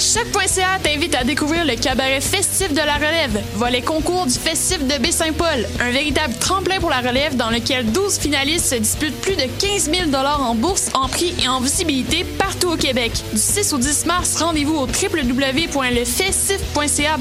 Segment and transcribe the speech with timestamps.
[0.00, 4.96] Choc.ca t'invite à découvrir le cabaret festif de la relève, volet concours du festif de
[4.98, 9.44] Baie-Saint-Paul, un véritable tremplin pour la relève dans lequel 12 finalistes se disputent plus de
[9.60, 13.12] 15 000 en bourse, en prix et en visibilité partout au Québec.
[13.32, 17.18] Du 6 au 10 mars, rendez-vous au www.lefestif.ca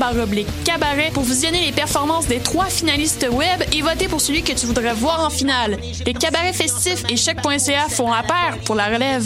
[0.64, 4.66] cabaret pour visionner les performances des trois finalistes web et voter pour celui que tu
[4.66, 5.78] voudrais voir en finale.
[6.06, 9.26] Les cabarets festifs et Choc.ca font paire pour la relève.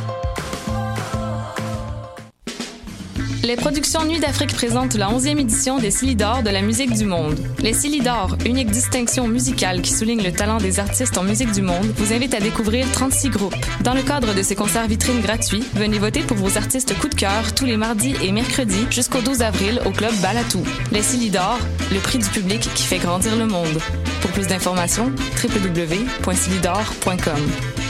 [3.43, 7.39] Les productions Nuit d'Afrique présentent la 11e édition des Silidor de la musique du monde.
[7.59, 11.91] Les Silidor, unique distinction musicale qui souligne le talent des artistes en musique du monde,
[11.95, 13.55] vous invite à découvrir 36 groupes.
[13.83, 17.15] Dans le cadre de ces concerts vitrines gratuits, venez voter pour vos artistes coup de
[17.15, 20.63] cœur tous les mardis et mercredis jusqu'au 12 avril au club Balatou.
[20.91, 21.57] Les Silidor,
[21.91, 23.79] le prix du public qui fait grandir le monde.
[24.21, 25.11] Pour plus d'informations,
[25.43, 27.80] www.silidor.com.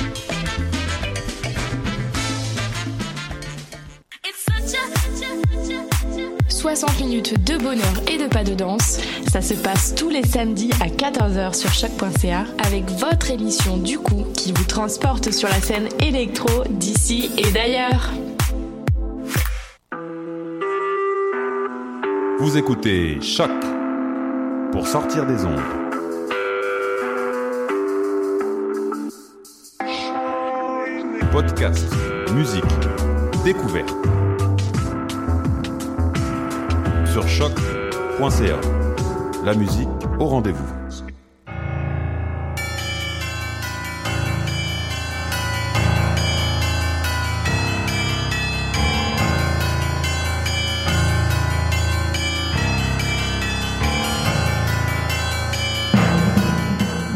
[6.62, 9.00] 60 minutes de bonheur et de pas de danse.
[9.31, 14.28] Ça se passe tous les samedis à 14h sur choc.ca avec votre émission du coup
[14.36, 18.12] qui vous transporte sur la scène électro d'ici et d'ailleurs.
[22.39, 23.50] Vous écoutez Choc
[24.72, 25.59] pour sortir des ondes.
[31.32, 31.92] Podcast,
[32.36, 32.64] musique,
[33.44, 33.95] découverte.
[37.12, 38.62] Sur choc.ca.
[39.44, 40.64] La musique au rendez-vous.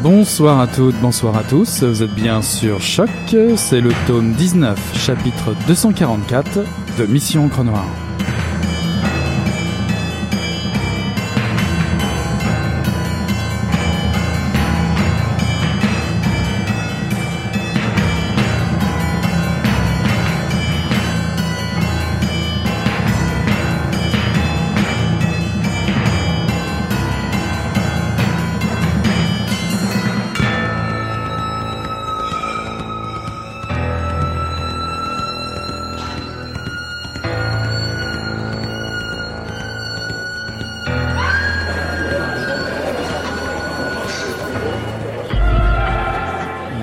[0.04, 3.10] Bonsoir à toutes, bonsoir à tous, vous êtes bien sur Choc,
[3.56, 6.60] c'est le tome 19, chapitre 244
[7.00, 8.05] de Mission Crenoir.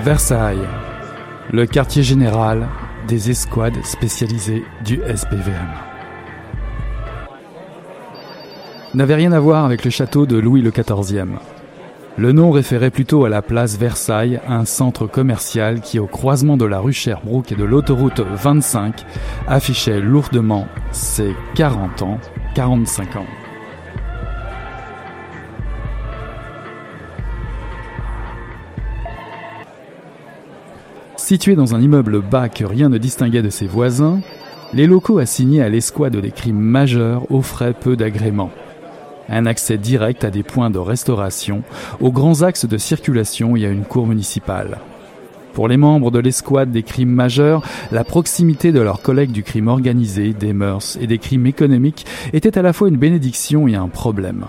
[0.03, 0.67] Versailles,
[1.53, 2.67] le quartier général
[3.07, 5.69] des escouades spécialisées du SPVM.
[8.93, 11.23] N'avait rien à voir avec le château de Louis XIV.
[12.17, 16.65] Le nom référait plutôt à la place Versailles, un centre commercial qui, au croisement de
[16.65, 19.05] la rue Sherbrooke et de l'autoroute 25,
[19.47, 22.19] affichait lourdement ses 40 ans,
[22.55, 23.42] 45 ans.
[31.33, 34.19] Situé dans un immeuble bas que rien ne distinguait de ses voisins,
[34.71, 38.51] les locaux assignés à l'escouade des crimes majeurs offraient peu d'agréments.
[39.29, 41.63] Un accès direct à des points de restauration,
[42.01, 44.77] aux grands axes de circulation et à une cour municipale.
[45.53, 49.69] Pour les membres de l'escouade des crimes majeurs, la proximité de leurs collègues du crime
[49.69, 53.87] organisé, des mœurs et des crimes économiques était à la fois une bénédiction et un
[53.87, 54.45] problème.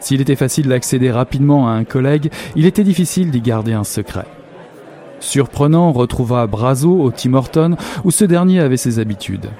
[0.00, 4.24] S'il était facile d'accéder rapidement à un collègue, il était difficile d'y garder un secret.
[5.22, 9.50] Surprenant retrouva Brazo au Tim Horton où ce dernier avait ses habitudes.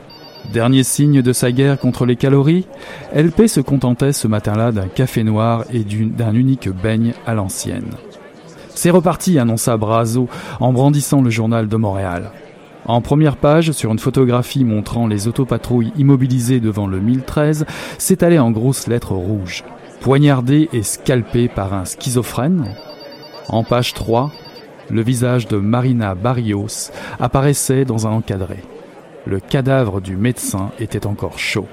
[0.53, 2.67] Dernier signe de sa guerre contre les calories,
[3.15, 7.93] LP se contentait ce matin-là d'un café noir et d'un unique beigne à l'ancienne.
[8.75, 10.29] C'est reparti, annonça Brazo
[10.59, 12.33] en brandissant le journal de Montréal.
[12.85, 17.67] En première page, sur une photographie montrant les autopatrouilles immobilisées devant le 1013,
[17.99, 19.63] s'étalait en grosses lettres rouges.
[20.01, 22.75] Poignardé et scalpé par un schizophrène.
[23.49, 24.33] En page 3,
[24.93, 28.59] le visage de Marina Barrios apparaissait dans un encadré.
[29.27, 31.67] Le cadavre du médecin était encore chaud.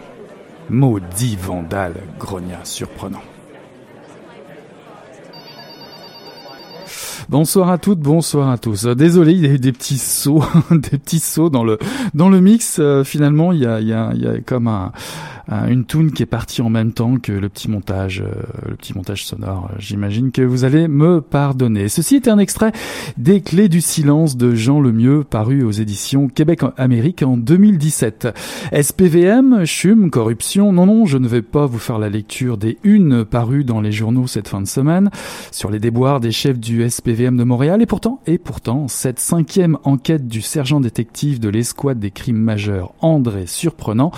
[0.69, 3.21] Maudit vandale, grogna surprenant.
[7.27, 8.85] Bonsoir à toutes, bonsoir à tous.
[8.85, 12.77] Euh, désolé, il y a eu des petits sauts, des petits sauts dans le mix.
[12.79, 14.11] Euh, finalement, il y a
[14.45, 14.91] comme un
[15.49, 18.93] une tune qui est partie en même temps que le petit montage, euh, le petit
[18.93, 19.71] montage sonore.
[19.79, 21.89] J'imagine que vous allez me pardonner.
[21.89, 22.71] Ceci est un extrait
[23.17, 28.27] des Clés du silence de Jean Lemieux, paru aux éditions Québec-Amérique en 2017.
[28.79, 30.71] SPVM, chum, corruption.
[30.71, 33.91] Non, non, je ne vais pas vous faire la lecture des unes parues dans les
[33.91, 35.09] journaux cette fin de semaine
[35.51, 37.81] sur les déboires des chefs du SPVM de Montréal.
[37.81, 42.93] Et pourtant, et pourtant, cette cinquième enquête du sergent détective de l'escouade des crimes majeurs,
[43.01, 44.11] André Surprenant,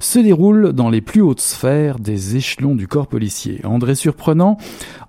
[0.00, 3.60] se déroule dans les plus hautes sphères des échelons du corps policier.
[3.64, 4.58] André Surprenant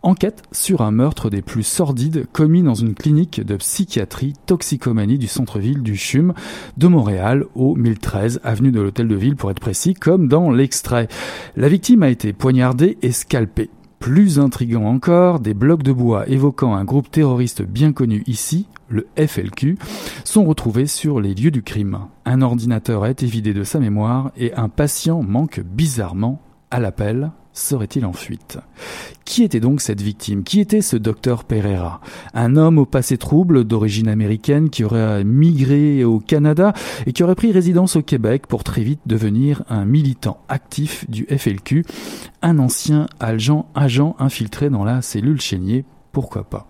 [0.02, 5.28] enquête sur un meurtre des plus sordides commis dans une clinique de psychiatrie toxicomanie du
[5.28, 6.34] centre-ville du CHUM
[6.78, 11.10] de Montréal au 1013 avenue de l'Hôtel de Ville pour être précis, comme dans l'extrait.
[11.56, 13.69] La victime a été poignardée et scalpée.
[14.00, 19.07] Plus intrigant encore, des blocs de bois évoquant un groupe terroriste bien connu ici, le
[19.18, 19.78] FLQ,
[20.24, 22.00] sont retrouvés sur les lieux du crime.
[22.25, 26.42] Un ordinateur a été vidé de sa mémoire et un patient manque bizarrement
[26.72, 27.31] à l'appel.
[27.54, 28.60] Serait-il en fuite?
[29.25, 30.44] Qui était donc cette victime?
[30.44, 32.01] Qui était ce docteur Pereira?
[32.36, 36.74] Un homme au passé trouble, d'origine américaine, qui aurait migré au Canada
[37.07, 41.25] et qui aurait pris résidence au Québec pour très vite devenir un militant actif du
[41.25, 41.83] FLQ,
[42.44, 46.68] un ancien agent, agent infiltré dans la cellule chénier, pourquoi pas?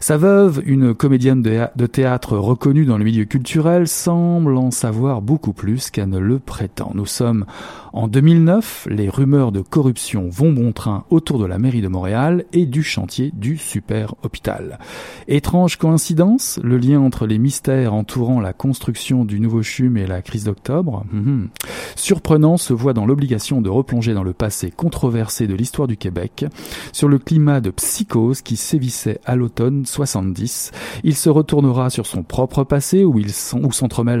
[0.00, 5.52] Sa veuve, une comédienne de théâtre reconnue dans le milieu culturel, semble en savoir beaucoup
[5.52, 6.92] plus qu'elle ne le prétend.
[6.94, 7.44] Nous sommes
[7.92, 12.44] en 2009, les rumeurs de corruption vont bon train autour de la mairie de Montréal
[12.52, 14.78] et du chantier du super hôpital.
[15.26, 20.22] Étrange coïncidence, le lien entre les mystères entourant la construction du nouveau CHUM et la
[20.22, 21.04] crise d'octobre.
[21.12, 21.48] Mhm.
[21.96, 26.44] Surprenant se voit dans l'obligation de replonger dans le passé controversé de l'histoire du Québec,
[26.92, 29.47] sur le climat de psychose qui sévissait à l'automne
[29.84, 30.72] 70.
[31.04, 33.32] Il se retournera sur son propre passé où, il,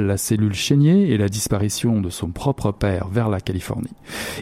[0.06, 3.88] la cellule chénier et la disparition de son propre père vers la Californie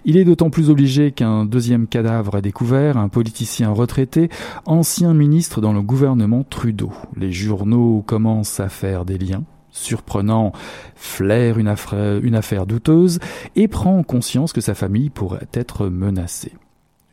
[0.04, 4.28] il est d'autant plus obligé qu'un deuxième cadavre est découvert, un politicien retraité,
[4.64, 6.92] ancien ministre dans le gouvernement Trudeau.
[7.16, 10.52] Les journaux commencent à faire des liens surprenant,
[10.94, 13.18] flaire une affaire douteuse
[13.56, 16.52] et prend conscience que sa famille pourrait être menacée.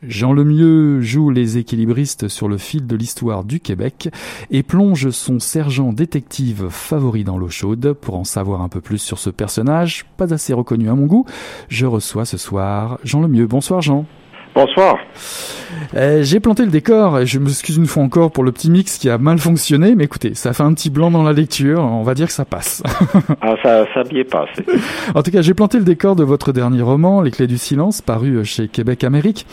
[0.08, 4.08] Jean Lemieux joue les équilibristes sur le fil de l'histoire du Québec
[4.50, 7.92] et plonge son sergent détective favori dans l'eau chaude.
[7.92, 11.26] Pour en savoir un peu plus sur ce personnage, pas assez reconnu à mon goût,
[11.68, 13.46] je reçois ce soir Jean Lemieux.
[13.46, 14.04] Bonsoir Jean.
[14.54, 14.98] Bonsoir.
[15.96, 18.98] Euh, j'ai planté le décor et je m'excuse une fois encore pour le petit mix
[18.98, 22.04] qui a mal fonctionné, mais écoutez, ça fait un petit blanc dans la lecture, on
[22.04, 22.80] va dire que ça passe.
[23.40, 24.64] ah, ça, ça a bien passé.
[25.12, 28.00] En tout cas, j'ai planté le décor de votre dernier roman, Les Clés du Silence,
[28.00, 29.44] paru chez Québec Amérique.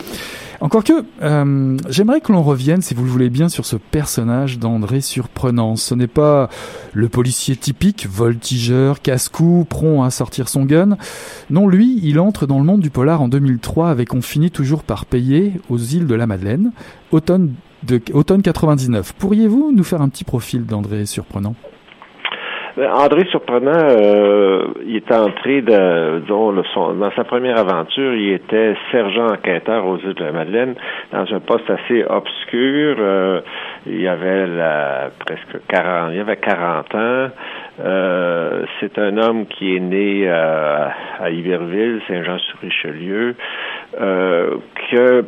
[0.62, 4.60] Encore que, euh, j'aimerais que l'on revienne, si vous le voulez bien, sur ce personnage
[4.60, 5.74] d'André Surprenant.
[5.74, 6.48] Ce n'est pas
[6.92, 10.98] le policier typique, voltigeur, casse-cou, prompt à sortir son gun.
[11.50, 14.84] Non, lui, il entre dans le monde du polar en 2003 avec On finit toujours
[14.84, 16.70] par payer aux îles de la Madeleine,
[17.10, 17.54] automne,
[18.12, 19.14] automne 99.
[19.18, 21.56] Pourriez-vous nous faire un petit profil d'André Surprenant?
[22.78, 29.26] André Surprenant, euh, il est entré de, disons, dans sa première aventure, il était sergent
[29.26, 30.74] enquêteur aux îles de la Madeleine,
[31.12, 32.96] dans un poste assez obscur.
[32.98, 33.40] Euh,
[33.86, 37.28] il avait la, presque 40, il avait 40 ans.
[38.80, 43.34] c'est un homme qui est né à Iberville, Saint-Jean-sur-Richelieu,
[43.92, 45.24] que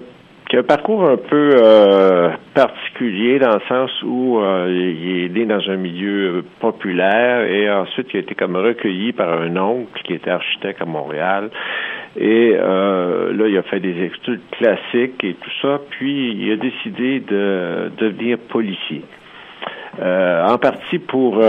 [0.48, 5.28] qui a un parcours un peu euh, particulier dans le sens où euh, il est
[5.30, 10.02] né dans un milieu populaire et ensuite il a été comme recueilli par un oncle
[10.04, 11.50] qui était architecte à Montréal.
[12.16, 16.56] Et euh, là, il a fait des études classiques et tout ça, puis il a
[16.56, 19.02] décidé de devenir policier.
[20.00, 21.42] en partie pour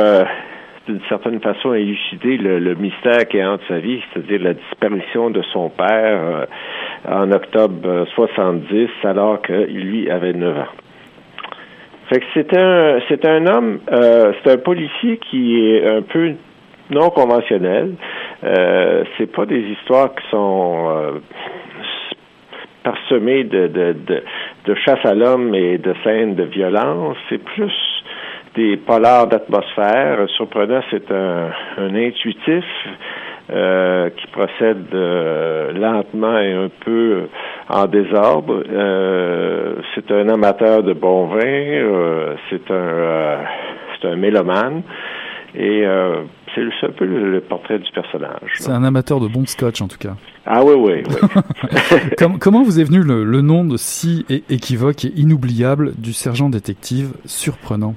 [0.87, 5.41] d'une certaine façon élucider le, mystère qui est entre sa vie, c'est-à-dire la disparition de
[5.53, 5.87] son père
[6.21, 6.45] euh,
[7.07, 10.67] en octobre 70, alors qu'il lui avait 9 ans.
[12.09, 16.33] Fait que c'est un c'est un homme, euh, c'est un policier qui est un peu
[16.91, 17.95] non conventionnel.
[18.43, 21.11] Euh, c'est pas des histoires qui sont euh,
[22.83, 23.95] parsemées de, de,
[24.65, 27.17] de chasse à l'homme et de scènes de violence.
[27.29, 27.73] C'est plus
[28.55, 30.27] des polars d'atmosphère.
[30.29, 32.65] Surprenant, c'est un, un, intuitif
[33.51, 37.27] euh, qui procède euh, lentement et un peu
[37.69, 38.63] en désordre.
[38.69, 42.35] Euh, c'est un amateur de bon vin.
[42.49, 43.37] C'est un
[44.01, 44.81] c'est un mélomane.
[45.57, 45.85] Et
[46.53, 48.51] c'est un peu le, portrait du personnage.
[48.55, 50.15] C'est un amateur de bon scotch, en tout cas.
[50.45, 52.27] Ah oui, oui, oui.
[52.41, 57.13] comment vous est venu le, le nom de si équivoque et inoubliable du sergent détective
[57.25, 57.95] surprenant?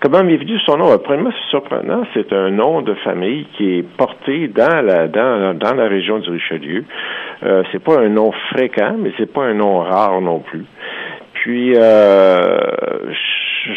[0.00, 0.96] Comment m'est venu son nom?
[0.98, 2.04] Premièrement, c'est surprenant.
[2.14, 6.30] C'est un nom de famille qui est porté dans la, dans, dans la région du
[6.30, 6.84] Richelieu.
[7.42, 10.64] Euh, c'est pas un nom fréquent, mais c'est pas un nom rare non plus.
[11.34, 12.58] Puis, euh,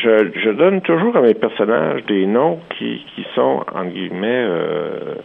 [0.02, 5.16] je, je, donne toujours à mes personnages des noms qui, qui sont, en guillemets, euh,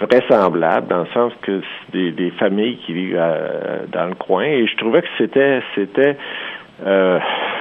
[0.00, 4.44] dans le sens que c'est des, des familles qui vivent euh, dans le coin.
[4.44, 6.16] Et je trouvais que c'était, c'était,
[6.84, 7.18] euh,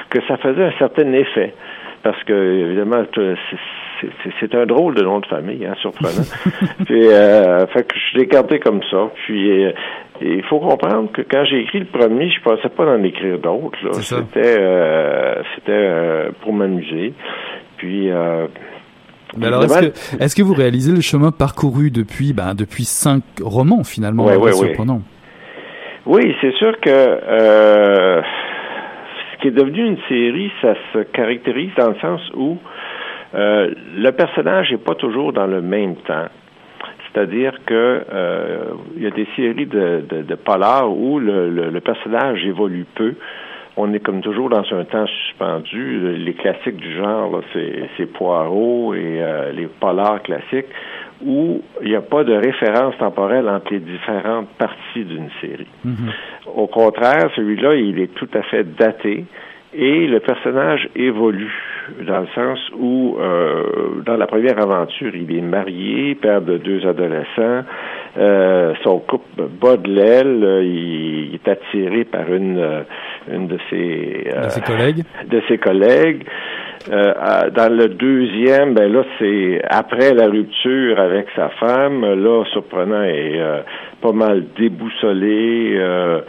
[0.09, 1.53] que ça faisait un certain effet.
[2.03, 3.03] Parce que, évidemment,
[4.39, 6.23] c'est un drôle de nom de famille, hein, surprenant.
[6.85, 9.11] puis, euh, fait que je l'ai gardé comme ça.
[9.25, 9.71] Puis, euh,
[10.21, 13.77] il faut comprendre que quand j'ai écrit le premier, je pensais pas d'en écrire d'autres.
[14.01, 17.13] C'était euh, c'était euh, pour m'amuser.
[17.77, 18.09] Puis
[19.37, 23.23] mais alors, est-ce que, est que, vous réalisez le chemin parcouru depuis, ben, depuis cinq
[23.41, 24.85] romans finalement Oui, oui, oui.
[26.05, 28.21] Oui, c'est sûr que
[29.41, 32.57] qui est devenu une série, ça se caractérise dans le sens où
[33.33, 36.27] euh, le personnage n'est pas toujours dans le même temps.
[37.13, 38.63] C'est-à-dire que euh,
[38.95, 43.15] il y a des séries de, de, de polars où le, le, personnage évolue peu.
[43.77, 46.15] On est comme toujours dans un temps suspendu.
[46.17, 50.69] Les classiques du genre, c'est Poirot et euh, les polars classiques
[51.25, 55.67] où il n'y a pas de référence temporelle entre les différentes parties d'une série.
[55.85, 56.55] Mm-hmm.
[56.55, 59.25] Au contraire, celui-là, il est tout à fait daté
[59.73, 61.53] et le personnage évolue
[62.05, 66.85] dans le sens où, euh, dans la première aventure, il est marié, père de deux
[66.85, 67.63] adolescents.
[68.17, 70.65] Euh, son couple bat de l'aile.
[70.65, 72.81] Il, est attiré par une, euh,
[73.31, 75.03] une de ses, de ses collègues.
[75.29, 76.25] De ses collègues.
[76.89, 82.01] Dans le deuxième, ben là, c'est après la rupture avec sa femme.
[82.01, 83.39] Là, surprenant est
[84.01, 86.21] pas mal déboussolé, euh,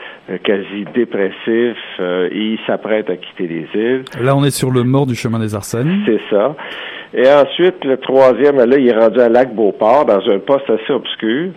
[0.44, 4.04] quasi dépressif, euh, et il s'apprête à quitter les îles.
[4.20, 6.02] Là, on est sur le mort du chemin des Arsennes.
[6.06, 6.54] C'est ça.
[7.14, 11.50] Et ensuite, le troisième, là, il est rendu à Lac-Beauport, dans un poste assez obscur.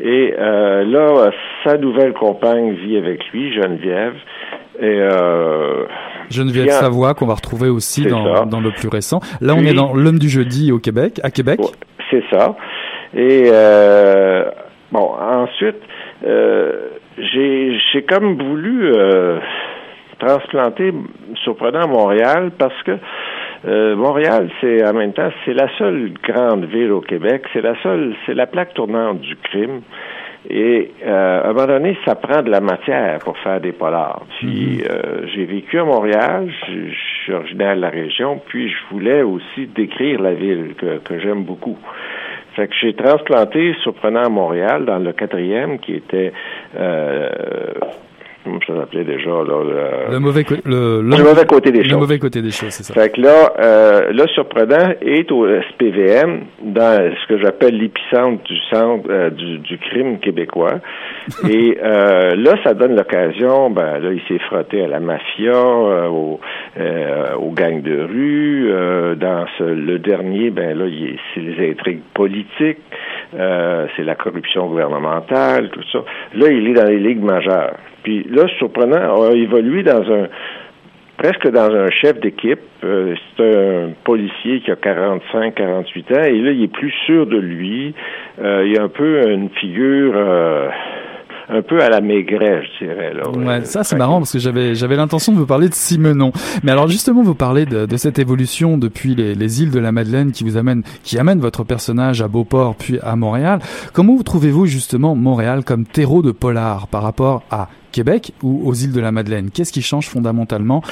[0.00, 1.30] Et euh, là,
[1.64, 4.14] sa nouvelle compagne vit avec lui, Geneviève.
[4.82, 5.86] Et euh,
[6.28, 9.20] Geneviève Savoie, qu'on va retrouver aussi dans, dans, le plus récent.
[9.40, 11.60] Là, on est dans L'homme du jeudi au Québec, à Québec.
[12.10, 12.56] C'est ça.
[13.14, 14.50] Et euh,
[14.92, 15.80] Bon, ensuite,
[16.26, 19.38] euh, j'ai comme voulu euh,
[20.18, 20.92] transplanter
[21.42, 22.98] surprenant Montréal parce que
[23.66, 27.74] euh, Montréal, c'est en même temps, c'est la seule grande ville au Québec, c'est la
[27.82, 29.80] seule, c'est la plaque tournante du crime.
[30.50, 34.22] Et euh, à un moment donné, ça prend de la matière pour faire des polars.
[34.38, 34.90] Puis mm-hmm.
[34.90, 39.66] euh, j'ai vécu à Montréal, je, suis originaire de la région, puis je voulais aussi
[39.66, 41.78] décrire la ville que, que j'aime beaucoup.
[42.54, 46.32] Fait que j'ai transplanté Surprenant à Montréal dans le quatrième qui était
[46.76, 47.30] euh,
[48.44, 51.92] comment ça s'appelait déjà là le, mauvais le, mauvais côté des choses.
[51.92, 52.94] Le mauvais côté des choses, c'est ça.
[52.94, 58.56] Fait que là, euh, le surprenant est au SPVM dans ce que j'appelle l'épicentre du
[58.70, 60.80] centre euh, du, du, crime québécois.
[61.48, 66.08] Et euh, là, ça donne l'occasion, ben là, il s'est frotté à la mafia, euh,
[66.08, 66.40] au,
[66.78, 69.16] euh, aux gangs de rue.
[69.16, 70.84] dans ce, le dernier, ben là,
[71.34, 72.78] c'est les intrigues politiques,
[73.32, 75.98] c'est la corruption gouvernementale, tout ça.
[76.34, 77.76] Là, il est dans les ligues majeures.
[78.02, 80.28] Puis là, surprenant, a évolué dans un
[81.22, 82.60] presque dans un chef d'équipe.
[82.84, 87.26] Euh, c'est un policier qui a 45, 48 ans, et là, il est plus sûr
[87.26, 87.94] de lui.
[88.40, 90.68] Euh, il a un peu une figure euh,
[91.48, 93.12] un peu à la maigret, je dirais.
[93.14, 96.32] Là, ouais, ça c'est marrant parce que j'avais j'avais l'intention de vous parler de Simenon.
[96.62, 99.92] Mais alors justement, vous parlez de, de cette évolution depuis les, les, îles de la
[99.92, 103.60] Madeleine qui vous amène qui amène votre personnage à Beauport puis à Montréal.
[103.92, 108.74] Comment vous trouvez-vous justement Montréal comme terreau de polar par rapport à Québec ou aux
[108.74, 109.50] îles de la Madeleine?
[109.50, 110.82] Qu'est-ce qui change fondamentalement?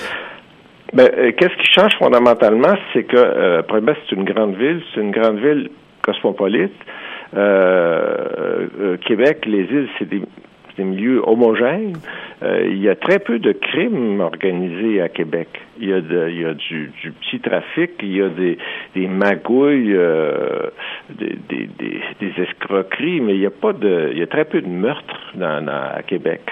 [0.93, 5.13] Ben, euh, qu'est-ce qui change fondamentalement, c'est que euh, c'est une grande ville, c'est une
[5.13, 5.71] grande ville
[6.03, 6.73] cosmopolite.
[7.37, 10.23] Euh, euh, Québec, les îles, c'est des,
[10.77, 11.97] des milieux homogènes.
[12.43, 15.49] Euh, il y a très peu de crimes organisés à Québec.
[15.79, 18.59] Il y a, du, petit trafic, il y a des,
[19.07, 19.97] magouilles,
[21.19, 26.43] des, escroqueries, mais il y a très peu de meurtres dans, à Québec.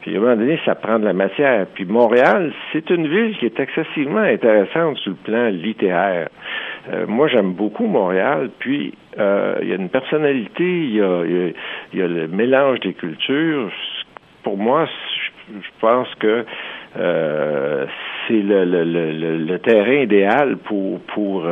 [0.00, 1.66] Puis à un moment donné, ça prend de la matière.
[1.74, 6.28] Puis Montréal, c'est une ville qui est excessivement intéressante sur le plan littéraire.
[7.06, 8.48] Moi, j'aime beaucoup Montréal.
[8.58, 12.80] Puis euh, il y a une personnalité, il y a, il y a, le mélange
[12.80, 13.70] des cultures.
[14.42, 14.88] Pour moi,
[15.48, 16.44] je pense que
[16.98, 17.86] euh,
[18.26, 21.46] c'est le, le, le, le, terrain idéal pour pour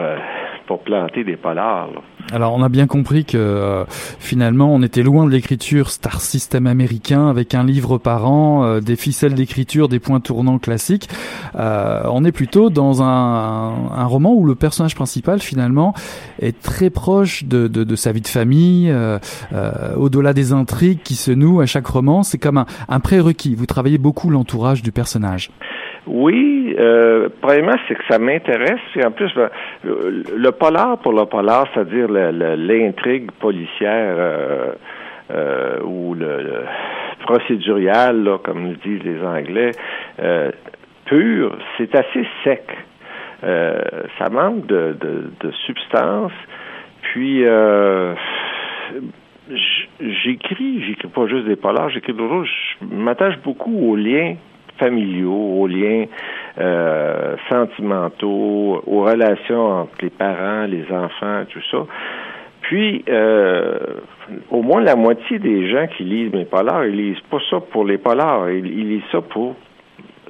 [0.66, 1.90] pour planter des polars.
[2.32, 3.84] Alors on a bien compris que euh,
[4.18, 8.80] finalement on était loin de l'écriture Star System américain avec un livre par an, euh,
[8.80, 11.08] des ficelles d'écriture, des points tournants classiques.
[11.54, 15.94] Euh, on est plutôt dans un, un, roman où le personnage principal finalement
[16.40, 18.92] est très proche de, de, de sa vie de famille,
[19.96, 22.22] au-delà des intrigues qui se nouent à chaque roman.
[22.22, 23.54] C'est comme un, un prérequis.
[23.54, 25.50] Vous travaillez beaucoup l'entourage du personnage.
[26.06, 28.80] Oui, euh, premièrement, c'est que ça m'intéresse.
[28.94, 29.50] Et en plus, ben,
[29.82, 34.72] le, polar pour le polar, c'est-à-dire l'intrigue policière euh,
[35.32, 36.64] euh, ou le,
[37.24, 39.72] procédurial, comme nous disent les Anglais,
[40.22, 40.52] euh,
[41.06, 42.64] pur, c'est assez sec.
[43.42, 43.80] Euh,
[44.18, 46.32] ça manque de, de, de substance.
[47.02, 47.44] Puis,
[50.00, 52.44] j'écris, j'écris pas juste des polars, j'écris d'autres.
[52.44, 54.36] Je m'attache beaucoup aux liens
[54.78, 56.04] familiaux, aux liens
[56.58, 61.86] euh, sentimentaux, aux relations entre les parents, les enfants, tout ça.
[62.62, 63.78] Puis, euh,
[64.50, 67.84] au moins la moitié des gens qui lisent mes polars, ils lisent pas ça pour
[67.84, 69.54] les polars, ils lisent ça pour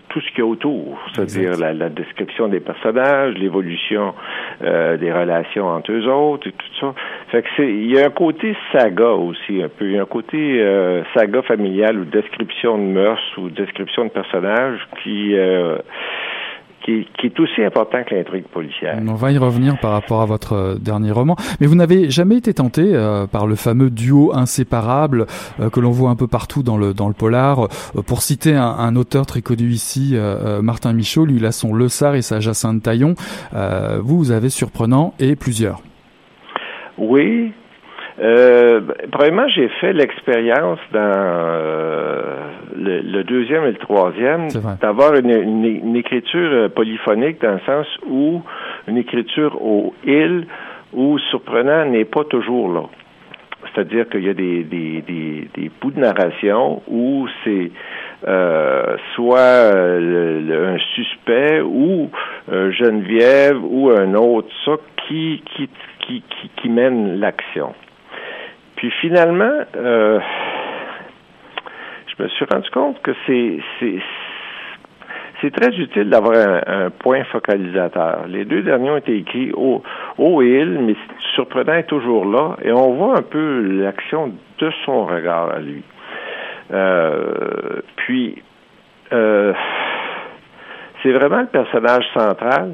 [0.09, 4.15] tout ce qu'il y a autour, c'est-à-dire la, description des personnages, l'évolution
[4.63, 6.95] euh, des relations entre eux autres et tout ça.
[7.29, 10.03] Fait que c'est, il y a un côté saga aussi un peu, il y a
[10.03, 15.79] un côté euh, saga familial ou description de mœurs ou description de personnages qui euh,
[16.87, 18.99] qui, est aussi important que l'intrigue policière.
[19.07, 21.37] On va y revenir par rapport à votre euh, dernier roman.
[21.61, 25.27] Mais vous n'avez jamais été tenté euh, par le fameux duo inséparable
[25.59, 27.69] euh, que l'on voit un peu partout dans le, dans le polar.
[28.07, 30.17] pour citer un, auteur très connu ici,
[30.63, 33.15] Martin Michaud, lui il a son Le Sar et sa Jacinthe Taillon.
[33.53, 35.81] vous, vous avez Surprenant et plusieurs.
[36.99, 37.53] Oui,
[38.19, 38.81] euh,
[39.13, 42.37] premièrement, j'ai fait l'expérience dans euh,
[42.75, 44.49] le, deuxième et le troisième
[44.81, 48.43] d'avoir une, une, écriture euh, polyphonique dans le sens où
[48.89, 50.47] une écriture au il
[50.95, 52.85] où surprenant n'est pas toujours là.
[53.75, 57.71] C'est-à-dire qu'il y a des, des, des, des, bouts de narration où c'est
[58.27, 62.11] euh, soit un suspect ou
[62.49, 65.69] Geneviève ou un autre, ça qui, qui,
[66.01, 66.23] qui,
[66.57, 67.75] qui mène l'action.
[68.77, 70.21] Puis finalement, euh,
[72.07, 73.59] je me suis rendu compte que c'est
[75.43, 76.35] c'est très utile d'avoir
[76.67, 78.27] un, point focalisateur.
[78.27, 79.83] Les deux derniers ont été écrits au,
[80.17, 80.97] au il, mais
[81.35, 85.83] surprenant est toujours là, et on voit un peu l'action de son regard à lui.
[86.73, 88.43] Euh, puis,
[89.13, 89.53] euh,
[91.03, 92.73] c'est vraiment le personnage central.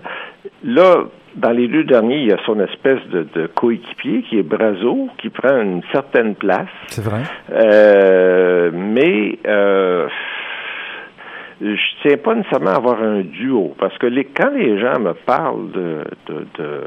[0.64, 1.04] Là,
[1.36, 5.30] dans les deux derniers, il y a son espèce de, coéquipier qui est Brazo, qui
[5.30, 6.68] prend une certaine place.
[6.88, 7.22] C'est vrai.
[7.50, 10.08] Euh, mais euh,
[11.60, 15.14] je tiens pas nécessairement à avoir un duo, parce que les, quand les gens me
[15.14, 16.80] parlent de, de, de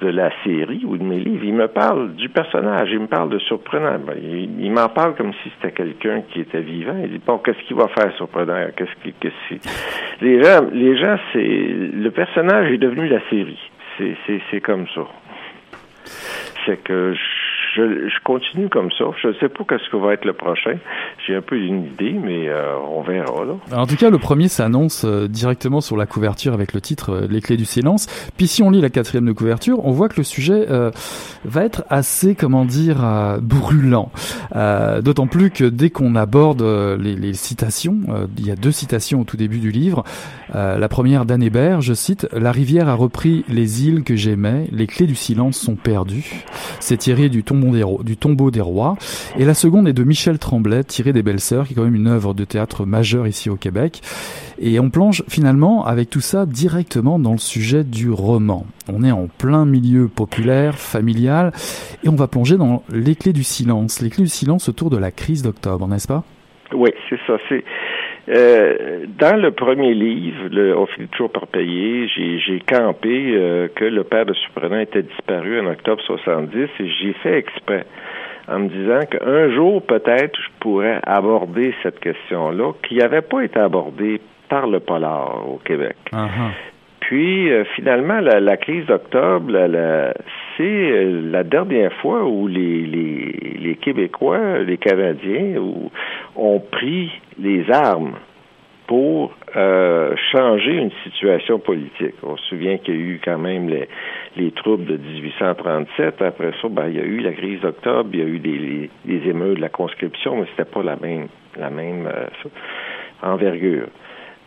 [0.00, 1.44] de la série ou de mes livres.
[1.44, 3.98] Il me parle du personnage, il me parle de surprenant.
[3.98, 6.96] Ben, il, m'en parle comme si c'était quelqu'un qui était vivant.
[7.02, 8.68] Il dit bon, qu'est-ce qu'il va faire surprenant?
[8.76, 13.58] Qu'est-ce qui, qu'est-ce Les gens, les gens, c'est le personnage est devenu la série.
[13.96, 15.02] C'est, c'est, c'est comme ça.
[16.64, 17.37] C'est que je,
[17.78, 19.04] je, continue comme ça.
[19.22, 20.76] Je ne sais pas qu'est-ce que va être le prochain.
[21.26, 23.32] J'ai un peu une idée, mais euh, on verra.
[23.72, 27.26] En tout cas, le premier s'annonce euh, directement sur la couverture avec le titre euh,
[27.28, 28.06] Les clés du silence.
[28.36, 30.66] Puis si on lit la quatrième de couverture, on voit que le sujet
[31.44, 32.98] va être assez, comment dire,
[33.40, 34.10] brûlant.
[34.54, 38.00] D'autant plus que dès qu'on aborde les, les, citations,
[38.38, 40.04] il y a deux citations au tout début du livre.
[40.54, 44.86] la première d'Anne Hébert, je cite, La rivière a repris les îles que j'aimais, les
[44.86, 46.44] clés du silence sont perdues.
[46.80, 48.96] C'est tiré du tombeau du tombeau des rois.
[49.38, 51.94] Et la seconde est de Michel Tremblay, tiré des Belles Sœurs, qui est quand même
[51.94, 54.00] une œuvre de théâtre majeure ici au Québec.
[54.60, 58.66] Et on plonge finalement avec tout ça directement dans le sujet du roman.
[58.88, 61.52] On est en plein milieu populaire, familial,
[62.04, 64.00] et on va plonger dans les clés du silence.
[64.00, 66.24] Les clés du silence autour de la crise d'octobre, n'est-ce pas?
[66.74, 67.34] Oui, c'est ça.
[67.48, 67.64] C'est
[68.28, 73.84] euh, dans le premier livre, le, On finit toujours par payer, j'ai campé euh, que
[73.84, 77.86] le père de Surprenant était disparu en octobre 70 et j'ai fait exprès
[78.46, 83.58] en me disant qu'un jour, peut-être, je pourrais aborder cette question-là qui n'avait pas été
[83.58, 85.96] abordée par le polar au Québec.
[86.12, 86.50] Uh-huh.
[87.00, 89.52] Puis, euh, finalement, la, crise d'octobre,
[90.56, 95.54] c'est la dernière fois où les, les, les Québécois, les Canadiens,
[96.36, 98.14] ont pris les armes
[98.88, 102.14] pour euh, changer une situation politique.
[102.22, 103.86] On se souvient qu'il y a eu quand même les,
[104.36, 106.22] les troubles de 1837.
[106.22, 109.28] Après ça, ben, il y a eu la crise d'octobre, il y a eu des,
[109.28, 112.26] émeutes de la conscription, mais c'était pas la même la même euh,
[113.22, 113.88] envergure.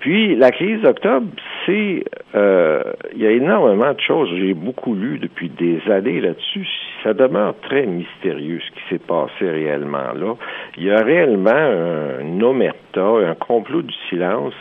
[0.02, 1.28] Puis la crise d'octobre,
[1.66, 2.82] c'est, euh,
[3.14, 4.30] il y a énormément de choses.
[4.36, 6.68] J'ai beaucoup lu depuis des années là-dessus.
[7.04, 10.36] Ça demeure très mystérieux ce qui s'est passé réellement là.
[10.78, 14.56] Il y a réellement un omerta, un complot du silence,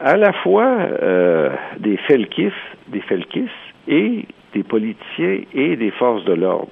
[0.00, 2.52] à la fois euh, des felkis,
[2.86, 3.50] des felkis
[3.88, 6.68] et des politiciens et des forces de l'ordre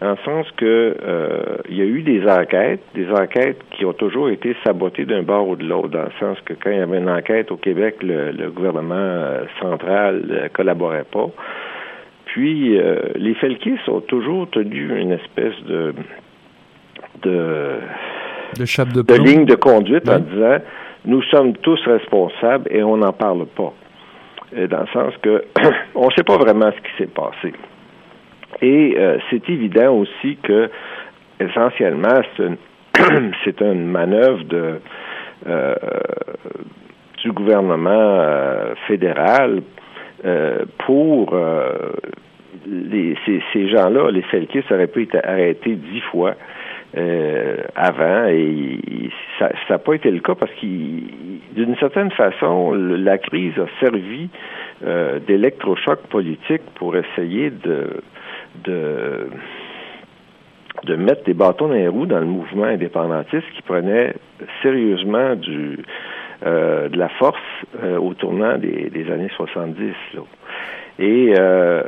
[0.00, 3.92] dans le sens que euh, il y a eu des enquêtes, des enquêtes qui ont
[3.92, 6.80] toujours été sabotées d'un bord ou de l'autre, dans le sens que quand il y
[6.80, 11.28] avait une enquête au Québec, le, gouvernement euh, central ne collaborait pas.
[12.26, 15.94] Puis euh, les Felkis ont toujours tenu une espèce de
[17.22, 17.78] de,
[18.56, 20.58] de, de, ligne de conduite en disant
[21.04, 23.72] nous sommes tous responsables et on n'en parle pas.
[24.52, 25.44] dans le sens que
[25.96, 27.52] on ne sait pas vraiment ce qui s'est passé.
[28.60, 30.70] Et euh, c'est évident aussi que,
[31.38, 34.80] essentiellement, c'est une, une manœuvre de,
[35.46, 35.74] euh,
[37.22, 39.62] du gouvernement euh, fédéral
[40.78, 41.32] pour
[42.66, 46.34] les, ces, gens-là, les Felkis auraient pu être arrêtés dix fois
[47.76, 48.26] avant.
[48.26, 48.80] Et
[49.38, 51.04] ça n'a pas été le cas parce qu'il
[51.52, 54.28] d'une certaine façon la crise a servi
[55.28, 58.02] d'électrochoc politique pour essayer de
[58.64, 59.28] de
[60.84, 64.14] de mettre des bâtons dans les roues dans le mouvement indépendantiste qui prenait
[64.62, 65.78] sérieusement du
[66.46, 67.36] euh, de la force
[67.82, 69.92] euh, au tournant des, des années 70.
[70.14, 70.20] Là.
[71.00, 71.82] Et euh,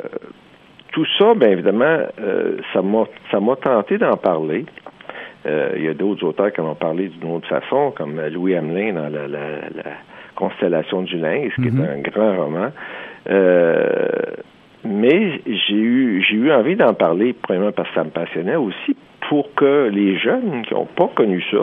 [0.90, 1.98] tout ça, bien évidemment,
[2.72, 4.66] ça m'a ça m'a tenté d'en parler.
[5.46, 8.94] il y a d'autres auteurs qui en ont parlé d'une autre façon, comme Louis Hamelin
[8.94, 9.90] dans la, la, la
[10.34, 11.98] Constellation du Lynx, qui est mm-hmm.
[11.98, 12.72] un grand roman.
[14.84, 18.96] Mais j'ai eu j'ai eu envie d'en parler, premièrement parce que ça me passionnait aussi,
[19.30, 21.58] pour que les jeunes qui n'ont pas connu ça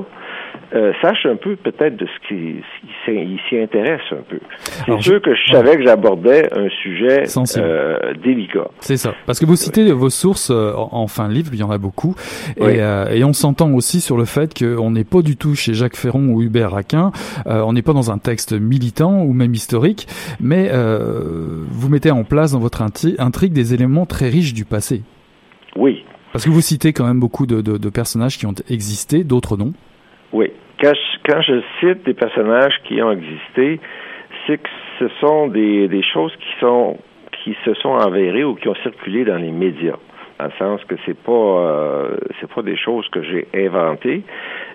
[0.74, 2.64] euh, sachent un peu peut-être de ce qui
[3.50, 4.40] s'y intéresse un peu.
[4.86, 7.24] C'est sûr que je savais que j'abordais un sujet
[7.58, 8.70] euh, délicat.
[8.80, 9.14] C'est ça.
[9.26, 11.78] Parce que vous citez vos sources euh, en fin de livre, il y en a
[11.78, 12.16] beaucoup,
[12.56, 15.98] et, et on s'entend aussi sur le fait qu'on n'est pas du tout chez Jacques
[15.98, 17.12] Ferron ou Hubert Raquin,
[17.46, 20.08] on n'est pas dans un texte militant ou même historique,
[20.40, 25.02] mais vous mettez en place dans votre intrigue des éléments très riches du passé.
[25.76, 26.04] Oui,
[26.38, 29.74] parce que vous citez quand même beaucoup de, personnages qui ont existé, d'autres non.
[30.32, 30.52] Oui.
[30.80, 33.80] Quand je, cite des personnages qui ont existé,
[34.46, 34.70] c'est que
[35.00, 39.96] ce sont des, choses qui se sont avérées ou qui ont circulé dans les médias.
[40.38, 42.18] Dans le sens que c'est pas euh,
[42.54, 44.22] pas des choses que j'ai inventées.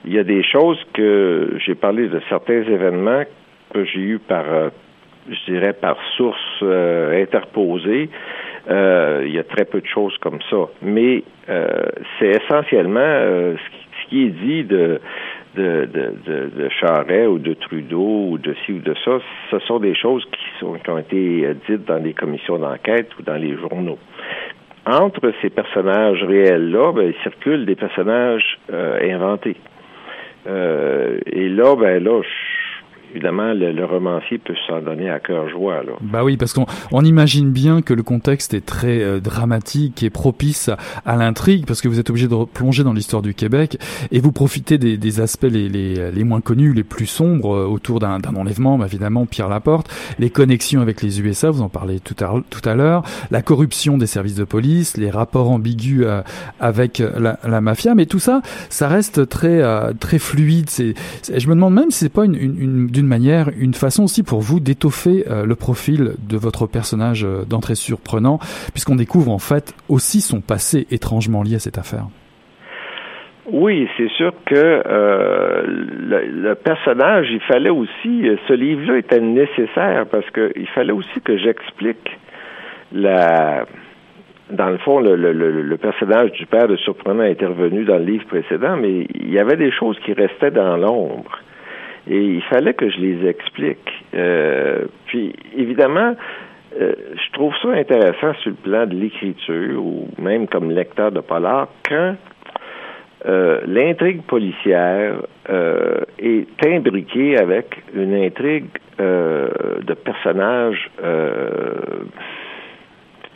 [0.05, 3.23] Il y a des choses que j'ai parlé de certains événements
[3.73, 4.71] que j'ai eu par euh,
[5.31, 8.11] je dirais par source euh, interposée
[8.71, 10.69] euh, il y a très peu de choses comme ça.
[10.83, 11.83] Mais euh,
[12.19, 15.01] c'est essentiellement euh, ce, qui, est dit de,
[15.57, 19.19] de, de, de, ou de Trudeau ou de ci ou de ça,
[19.51, 23.23] ce sont des choses qui, sont, qui ont été dites dans les commissions d'enquête ou
[23.23, 23.99] dans les journaux.
[24.87, 29.57] Entre ces personnages réels-là, ben, il circule des personnages inventés.
[30.47, 32.21] et là, ben là,
[33.13, 35.83] évidemment, le, romancier peut s'en donner à cœur joie.
[36.01, 40.11] Bah oui, parce qu'on on imagine bien que le contexte est très euh, dramatique et
[40.11, 40.71] propice
[41.05, 43.79] à, l'intrigue, parce que vous êtes obligé de plonger dans l'histoire du Québec
[44.11, 47.67] et vous profitez des, des aspects les, les, les, moins connus, les plus sombres euh,
[47.67, 52.01] autour d'un enlèvement, bah, évidemment Pierre Laporte, les connexions avec les USA, vous en parlez
[52.01, 56.23] tout à, tout à l'heure, la corruption des services de police, les rapports ambigus euh,
[56.61, 59.63] avec la, la, mafia, mais tout ça, ça reste très
[59.95, 60.71] très fluide.
[60.71, 60.95] C'est,
[61.35, 64.23] je me demande même si c'est pas une, une, une d'une manière une façon aussi
[64.23, 68.39] pour vous d'étoffer euh, le profil de votre personnage euh, d'entrée surprenant,
[68.71, 72.05] puisqu'on découvre en fait aussi son passé étrangement lié à cette affaire.
[73.51, 80.31] Oui, c'est sûr que euh, le, personnage, il fallait aussi, ce livre-là était nécessaire parce
[80.31, 82.19] qu'il fallait aussi que j'explique
[82.93, 83.67] la,
[84.51, 88.27] dans le fond, le, le, personnage du père de Surprenant est intervenu dans le livre
[88.27, 91.41] précédent, mais il y avait des choses qui restaient dans l'ombre.
[92.09, 94.05] Et il fallait que je les explique.
[94.15, 96.17] Euh, puis, évidemment,
[96.81, 101.21] euh, je trouve ça intéressant sur le plan de l'écriture ou même comme lecteur de
[101.21, 102.17] polar quand
[103.27, 105.15] euh, l'intrigue policière
[106.19, 108.67] est imbriquée avec une intrigue
[108.99, 110.91] de personnages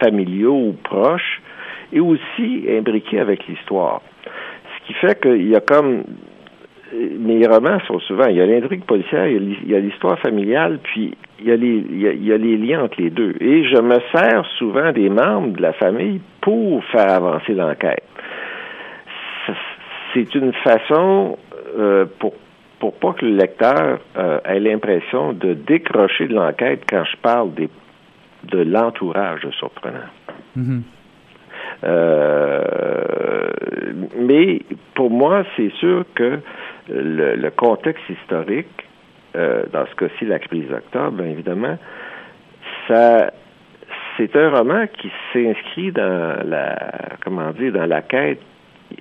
[0.01, 1.43] familiaux ou proches
[1.93, 4.03] et aussi imbriquée avec l'histoire.
[4.25, 6.05] Ce qui fait qu'il y a comme
[6.93, 11.15] mes romans sont souvent, il y a l'intrigue policière, il y a l'histoire familiale, puis
[11.41, 13.35] il y, a les, il, y a, les liens entre les deux.
[13.41, 18.05] Et je me sers souvent des membres de la famille pour faire avancer l'enquête.
[20.15, 21.37] C'est une façon
[21.79, 22.35] euh, pour
[22.79, 27.55] pour pas que le lecteur euh, ait l'impression de décrocher de l'enquête quand je parle
[27.55, 27.71] des,
[28.45, 30.11] de l'entourage surprenant.
[30.59, 30.83] Mm-hmm.
[31.85, 32.63] Euh,
[34.19, 34.61] mais
[34.95, 36.41] pour moi, c'est sûr que
[36.89, 38.87] le, contexte historique,
[39.37, 41.79] euh, dans ce cas-ci, la crise d'octobre, bien évidemment,
[42.89, 43.33] ça,
[44.17, 46.77] c'est un roman qui s'inscrit dans la,
[47.25, 48.41] comment dire, dans la quête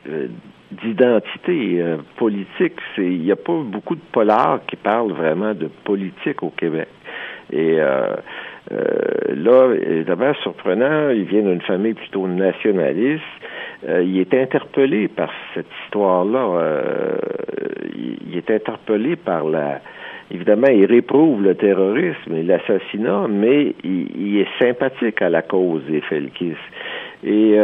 [0.10, 0.28] euh,
[0.72, 1.84] d'identité
[2.18, 2.80] politique.
[2.98, 6.88] Il n'y a pas beaucoup de polars qui parlent vraiment de politique au Québec.
[7.52, 8.16] Et euh, euh,
[8.72, 13.24] là, évidemment, surprenant, il vient d'une famille plutôt nationaliste.
[13.88, 16.40] Euh, il est interpellé par cette histoire-là.
[16.40, 17.18] Euh,
[18.28, 19.82] il, est interpellé par la...
[20.32, 26.02] Évidemment, il réprouve le terrorisme et l'assassinat, mais il, est sympathique à la cause des
[26.02, 26.56] Felkis.
[27.24, 27.56] Et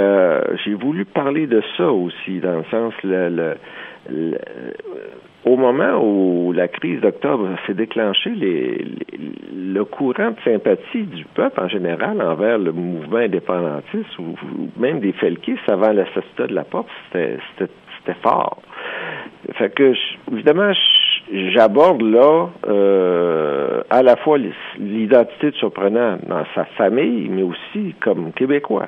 [0.64, 3.56] j'ai voulu parler de ça aussi, dans le sens le
[5.46, 11.68] au moment où la crise d'octobre s'est déclenchée, le courant de sympathie du peuple en
[11.68, 14.36] général envers le mouvement indépendantiste ou,
[14.78, 18.62] même des felkistes avant l'assassinat de la porte, c'était fort.
[19.54, 19.94] Fait que,
[20.32, 20.74] évidemment,
[21.32, 24.38] j'aborde là euh, à la fois
[24.78, 28.88] l'identité de Surprenant dans sa famille, mais aussi comme Québécois.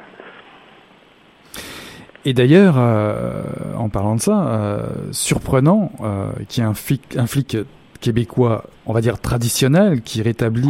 [2.25, 3.43] Et d'ailleurs, euh,
[3.77, 7.57] en parlant de ça, euh, surprenant euh, qu'il y ait un flic, un flic
[7.99, 10.69] québécois, on va dire traditionnel, qui rétablit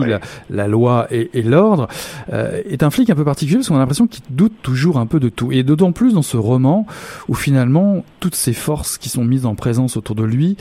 [0.49, 1.87] la, loi et, l'ordre,
[2.31, 5.19] est un flic un peu particulier parce qu'on a l'impression qu'il doute toujours un peu
[5.19, 5.51] de tout.
[5.51, 6.85] Et d'autant plus dans ce roman
[7.27, 10.57] où finalement toutes ces forces qui sont mises en présence autour de lui,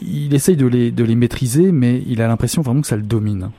[0.00, 3.02] il essaye de les, de les maîtriser, mais il a l'impression vraiment que ça le
[3.02, 3.50] domine.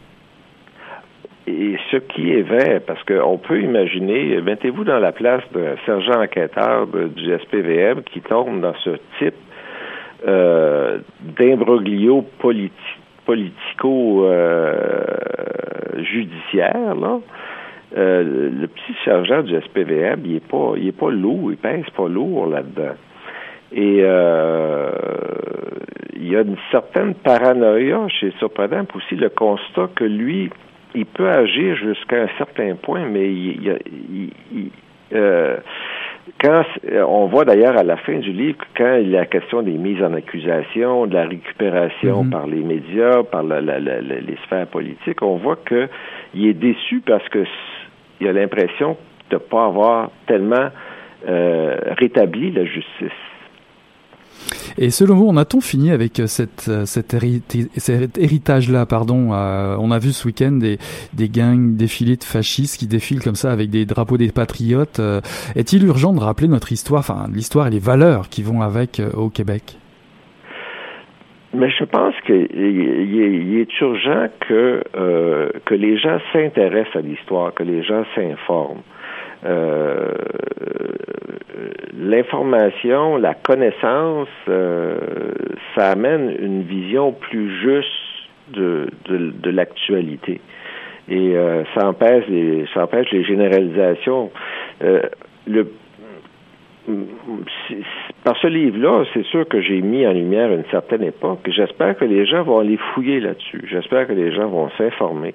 [1.95, 6.87] Ce qui est vrai, parce qu'on peut imaginer, mettez-vous dans la place d'un sergent enquêteur
[6.87, 9.35] du SPVM qui tombe dans ce type
[10.27, 12.25] euh, d'imbroglio
[13.25, 15.05] politico euh.
[17.97, 21.89] Euh, le petit sergent du SPVM, il est pas, il est pas lourd, il pèse
[21.95, 22.95] pas lourd là-dedans.
[23.71, 23.99] Et
[26.17, 30.49] il y a une certaine paranoïa chez Surprenant, aussi le constat que lui,
[30.95, 33.79] il peut agir jusqu'à un certain point, mais il,
[34.53, 34.71] il,
[35.13, 35.57] euh,
[36.41, 36.63] quand
[37.07, 40.01] on voit d'ailleurs à la fin du livre quand il y a question des mises
[40.01, 42.29] en accusation, de la récupération mhm.
[42.31, 45.87] par les médias, par les sphères politiques, on voit que
[46.33, 47.43] il est déçu parce que
[48.19, 48.97] il a l'impression
[49.29, 50.69] de ne pas avoir tellement
[51.27, 53.11] euh, rétabli la justice.
[54.77, 57.13] Et selon vous, on a-t-on fini avec euh, cette, euh, cet,
[58.17, 60.77] héritage-là pardon euh, On a vu ce week-end des,
[61.13, 65.01] des gangs défilés de fascistes qui défilent comme ça avec des drapeaux des patriotes.
[65.55, 69.29] Est-il urgent de rappeler notre histoire, enfin l'histoire et les valeurs qui vont avec au
[69.29, 69.77] Québec?
[71.53, 74.83] Mais je pense qu'il est urgent que,
[75.65, 78.81] que les gens s'intéressent à l'histoire, que les gens s'informent.
[79.45, 80.11] Euh,
[81.97, 84.97] l'information, la connaissance, euh,
[85.75, 87.89] ça amène une vision plus juste
[88.49, 90.41] de, de, l'actualité.
[91.09, 94.31] Et euh, ça empêche les ça empêche les généralisations.
[95.47, 95.71] le
[98.23, 101.39] par ce livre-là, c'est sûr que j'ai mis en lumière une certaine époque.
[101.47, 103.65] J'espère que les gens vont aller fouiller là-dessus.
[103.69, 105.33] J'espère que les gens vont s'informer.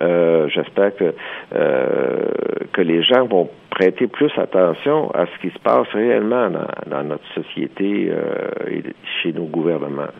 [0.00, 1.14] Euh, j'espère que
[1.54, 2.26] euh,
[2.72, 6.50] que les gens vont prêter plus attention à ce qui se passe réellement
[6.86, 8.82] dans, notre société euh, et
[9.22, 10.12] chez nos gouvernements.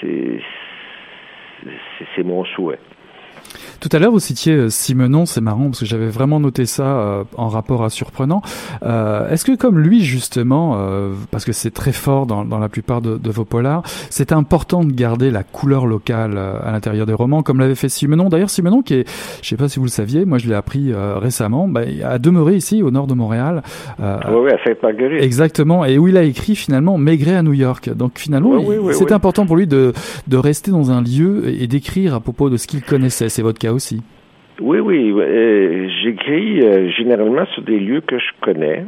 [0.00, 0.40] C'est
[2.14, 2.78] c'est mon souhait.
[3.80, 6.98] Tout à l'heure, vous citiez euh, Simenon, c'est marrant parce que j'avais vraiment noté ça
[6.98, 8.42] euh, en rapport à Surprenant.
[8.82, 12.68] Euh, Est-ce que comme lui, justement, euh, parce que c'est très fort dans, dans la
[12.68, 17.06] plupart de, de, vos polars, c'est important de garder la couleur locale euh, à l'intérieur
[17.06, 18.28] des romans, comme l'avait fait Simenon?
[18.28, 19.08] D'ailleurs, Simenon, qui est,
[19.42, 22.56] je sais pas si vous le saviez, moi je l'ai appris récemment, bah, a demeuré
[22.56, 23.62] ici, au nord de Montréal.
[23.98, 25.22] oui, oui, à Sainte-Marguerite.
[25.22, 27.90] Exactement, et où il a écrit finalement Maigret à New York.
[27.94, 28.60] Donc finalement,
[28.92, 29.92] c'est important pour lui de,
[30.26, 33.27] de rester dans un lieu et d'écrire à propos de ce qu'il connaissait.
[33.28, 34.02] C'est votre cas aussi.
[34.60, 35.12] Oui, oui.
[35.16, 38.84] Euh, j'écris euh, généralement sur des lieux que je connais.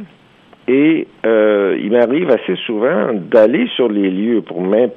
[0.67, 4.91] Et euh, il m'arrive assez souvent d'aller sur les lieux pour même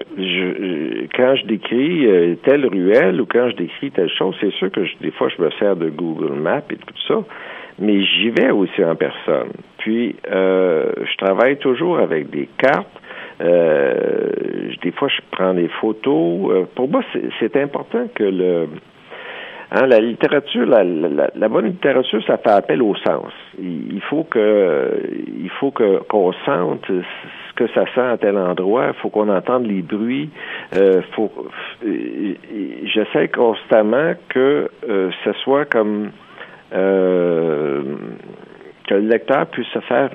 [1.17, 2.07] quand je décris
[2.45, 5.51] telle ruelle ou quand je décris telle chose, c'est sûr que des fois je me
[5.53, 7.25] sers de Google Maps et tout ça,
[7.79, 9.49] mais j'y vais aussi en personne.
[9.79, 13.01] Puis je travaille toujours avec des cartes.
[13.41, 16.67] des fois je prends des photos.
[16.75, 17.03] pour moi,
[17.41, 18.69] c'est important que le
[19.77, 23.33] Hein, la littérature, la, bonne littérature, ça fait appel au sens.
[23.59, 26.87] Il, faut que, il faut qu'on sente
[27.57, 30.31] que ça sent à tel endroit, il faut qu'on entende les bruits.
[30.77, 31.33] Euh, faut,
[31.83, 36.13] j'essaie constamment que euh, ce soit comme
[36.73, 37.83] euh,
[38.87, 40.11] que le lecteur puisse se faire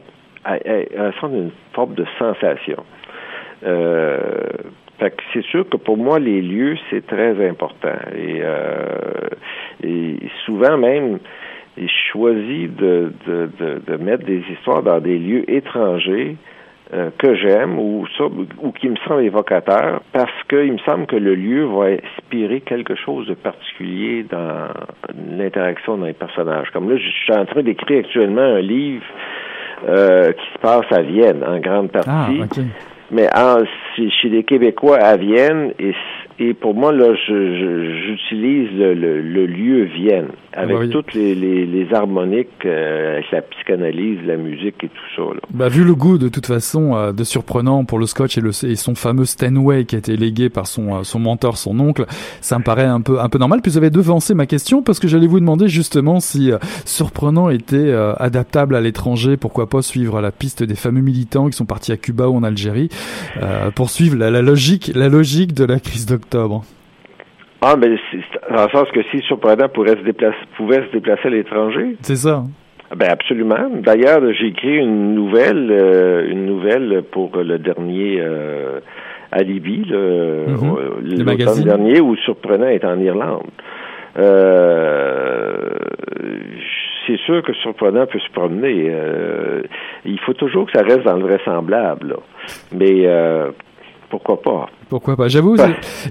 [0.45, 2.85] à, à, une forme de sensation.
[4.99, 7.97] Fait que c'est sûr que pour moi, les lieux, c'est très important.
[8.15, 9.29] Et, euh,
[9.83, 11.19] et souvent même,
[11.77, 16.35] je choisis de, de, de, de, mettre des histoires dans des lieux étrangers
[16.93, 18.05] euh, que j'aime ou,
[18.62, 22.95] ou qui me semblent évocateurs parce qu'il me semble que le lieu va inspirer quelque
[22.95, 24.67] chose de particulier dans
[25.38, 26.69] l'interaction dans les personnages.
[26.71, 29.05] Comme là, je suis en train d'écrire actuellement un livre
[29.88, 32.09] euh, qui se passe à Vienne en grande partie.
[32.09, 32.62] Ah,
[33.11, 33.63] mais en,
[33.95, 35.73] chez les Québécois à Vienne,
[36.39, 42.49] et, pour moi, là, j'utilise le, le, lieu Vienne, avec toutes les, les, les harmoniques,
[42.65, 45.21] euh, avec la psychanalyse, la musique et tout ça.
[45.33, 45.39] Là.
[45.51, 48.51] Bah, vu le goût, de toute façon, euh, de surprenant pour le scotch et, le,
[48.65, 52.05] et son fameux Stanway qui a été légué par son, euh, son mentor, son oncle,
[52.41, 53.62] ça me paraît un peu, un peu normal.
[53.62, 56.51] Puis vous avez devancé ma question parce que j'allais vous demander justement si
[56.85, 61.65] surprenant était adaptable à l'étranger, pourquoi pas suivre la piste des fameux militants qui sont
[61.65, 62.89] partis à Cuba ou en Algérie.
[63.41, 66.63] Euh, poursuivre la, la, logique, la logique de la crise d'octobre?
[67.61, 67.89] Ah, mais
[68.49, 71.97] dans le sens que si Surprenant pourrait se déplacer, pouvait se déplacer à l'étranger?
[72.01, 72.43] C'est ça.
[72.95, 73.69] Ben absolument.
[73.83, 78.79] D'ailleurs, j'ai écrit une nouvelle, euh, une nouvelle pour le dernier euh,
[79.31, 83.51] Alibi, le, mm dernier où Surprenant est en Irlande.
[84.17, 85.69] Euh,
[87.05, 88.87] c'est sûr que surprenant peut se promener.
[88.89, 89.63] Euh,
[90.05, 92.15] il faut toujours que ça reste dans le vraisemblable.
[92.71, 93.51] Mais euh,
[94.09, 94.69] pourquoi pas?
[94.89, 95.27] Pourquoi pas?
[95.27, 95.55] J'avoue,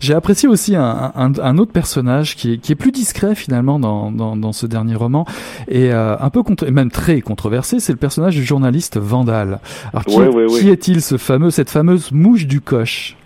[0.01, 4.13] j'ai apprécié aussi un, un, autre personnage qui est, qui est, plus discret finalement dans,
[4.13, 5.25] dans, dans ce dernier roman
[5.67, 7.81] et euh, un peu contre, et même très controversé.
[7.81, 9.61] C'est le personnage du journaliste Vandal.
[9.93, 13.17] Alors qui, qui est-il ce fameux, cette fameuse mouche du coche?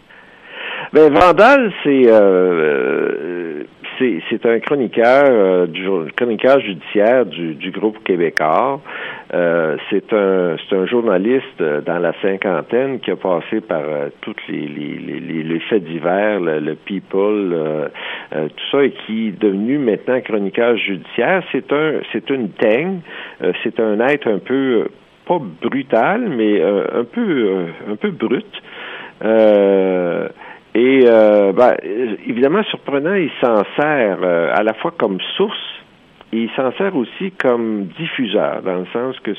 [0.92, 2.06] Ben Vandal, c'est
[3.98, 8.80] c'est un chroniqueur euh, du chroniqueur judiciaire du, du groupe québécois.
[9.34, 14.08] Euh, c'est un c'est un journaliste euh, dans la cinquantaine qui a passé par euh,
[14.20, 17.90] toutes les, les, les, les, faits divers, le, people,
[18.30, 21.42] tout ça, et qui est devenu maintenant chroniqueur judiciaire.
[21.52, 23.00] C'est un c'est une teigne,
[23.62, 24.88] c'est un être un peu
[25.26, 28.46] pas brutal, mais un peu un peu brut.
[29.24, 30.28] Euh,
[30.74, 31.76] et euh, ben,
[32.26, 35.82] évidemment, surprenant, il s'en sert euh, à la fois comme source
[36.32, 39.32] et il s'en sert aussi comme diffuseur, dans le sens que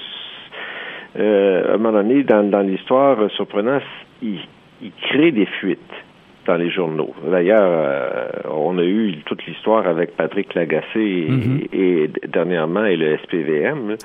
[1.17, 3.79] euh, à un moment donné, dans, dans l'histoire, surprenant,
[4.21, 4.39] il,
[4.81, 5.79] il crée des fuites
[6.45, 7.13] dans les journaux.
[7.29, 11.67] D'ailleurs, euh, on a eu toute l'histoire avec Patrick Lagacé et, mm-hmm.
[11.73, 13.95] et, dernièrement et le SPVM.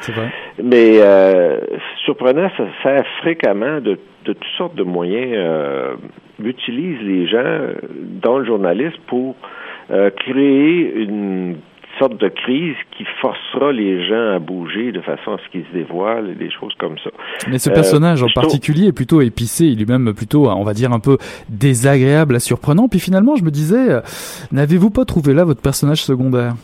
[0.63, 1.59] Mais euh,
[2.05, 5.95] surprenant, ça sert fréquemment de, de toutes sortes de moyens, euh,
[6.47, 7.73] utilise les gens,
[8.23, 9.35] dont le journaliste, pour
[9.91, 11.57] euh, créer une
[11.99, 15.73] sorte de crise qui forcera les gens à bouger de façon à ce qu'ils se
[15.73, 17.11] dévoilent et des choses comme ça.
[17.51, 20.75] Mais ce personnage en euh, particulier est plutôt épicé, il est même plutôt, on va
[20.75, 22.89] dire, un peu désagréable à surprenant.
[22.89, 24.01] Puis finalement, je me disais, euh,
[24.53, 26.55] n'avez-vous pas trouvé là votre personnage secondaire?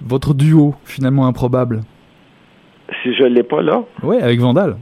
[0.00, 1.82] Votre duo, finalement improbable?
[3.02, 3.82] Si je l'ai pas là?
[4.02, 4.76] Oui, avec Vandal.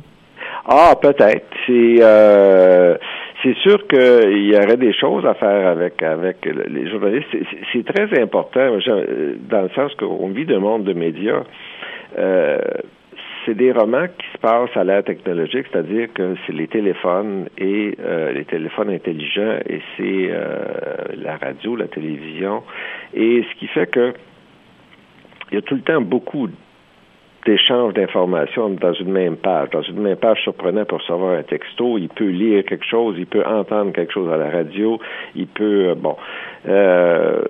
[0.66, 1.46] Ah, peut-être.
[1.66, 1.96] C'est...
[2.00, 2.96] Euh
[3.48, 7.28] c'est sûr qu'il y aurait des choses à faire avec avec les journalistes.
[7.72, 8.76] C'est très important,
[9.50, 11.44] dans le sens qu'on vit d'un monde de médias.
[12.18, 12.58] Euh,
[13.44, 17.96] c'est des romans qui se passent à l'ère technologique, c'est-à-dire que c'est les téléphones et
[18.00, 20.58] euh, les téléphones intelligents et c'est euh,
[21.16, 22.62] la radio, la télévision.
[23.14, 24.12] Et ce qui fait que
[25.50, 26.48] il y a tout le temps beaucoup
[27.48, 29.70] d'échange d'informations dans une même page.
[29.70, 33.26] Dans une même page surprenant pour savoir un texto, il peut lire quelque chose, il
[33.26, 35.00] peut entendre quelque chose à la radio,
[35.34, 36.16] il peut euh, bon.
[36.68, 37.40] Euh,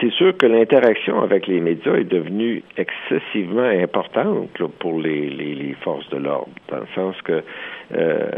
[0.00, 6.16] c'est sûr que l'interaction avec les médias est devenue excessivement importante pour les, forces de
[6.16, 7.42] l'ordre, dans le sens que
[7.94, 8.28] euh,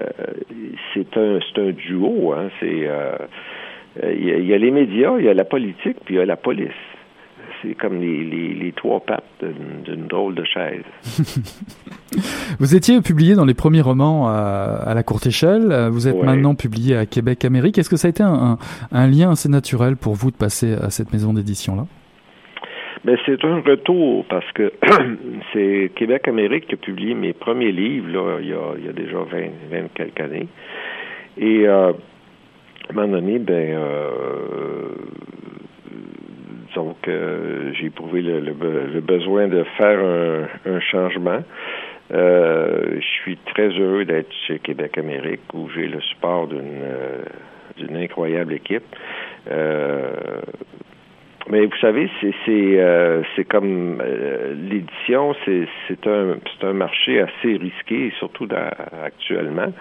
[0.93, 2.33] c'est un un duo.
[2.33, 6.27] Hein, il y, a les médias, il y a la politique, puis il y a
[6.27, 6.73] la police
[7.63, 10.85] c'est comme les, les, trois pattes d'une drôle de chaise.
[12.59, 15.89] vous étiez publié dans les premiers romans à, la courte échelle.
[15.91, 17.79] Vous êtes maintenant publié à Québec Amérique.
[17.79, 18.59] Est-ce que ça a été un,
[18.91, 21.87] un, lien assez naturel pour vous de passer à cette maison d'édition-là?
[23.05, 24.73] Ben, c'est un retour parce que
[25.53, 28.89] c'est Québec Amérique qui a publié mes premiers livres là, il, y a, il y
[28.89, 29.27] a déjà 20,
[29.71, 30.47] 20 quelques années.
[31.37, 31.93] Et euh, à
[32.91, 34.89] un moment donné, ben, euh,
[36.75, 41.43] donc, euh, j'ai éprouvé le, besoin de faire un, changement.
[42.13, 46.83] Euh, je suis très heureux d'être chez Québec Amérique où j'ai le support d'une
[47.79, 48.85] d'une incroyable équipe.
[51.49, 52.11] mais vous savez,
[52.45, 54.03] c'est comme
[54.69, 58.49] l'édition, c'est un c'est un marché assez risqué, surtout
[59.05, 59.73] actuellement.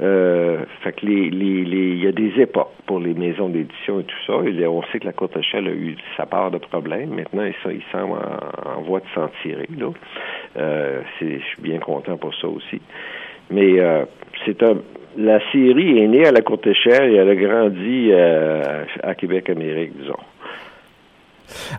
[0.00, 4.00] Euh, fait que les, les, les, il y a des époques pour les maisons d'édition
[4.00, 4.32] et tout ça.
[4.34, 7.14] On sait que la courte échelle a eu sa part de problèmes.
[7.14, 8.18] Maintenant, ils, ils semblent
[8.66, 9.68] en, voie de s'en tirer.
[9.78, 9.90] Là.
[10.56, 12.80] Euh, je suis bien content pour ça aussi.
[13.50, 14.04] Mais euh,
[14.44, 14.78] c'est un
[15.16, 19.48] la série est née à la courte échelle et elle a grandi euh, à Québec
[19.50, 20.18] Amérique, disons.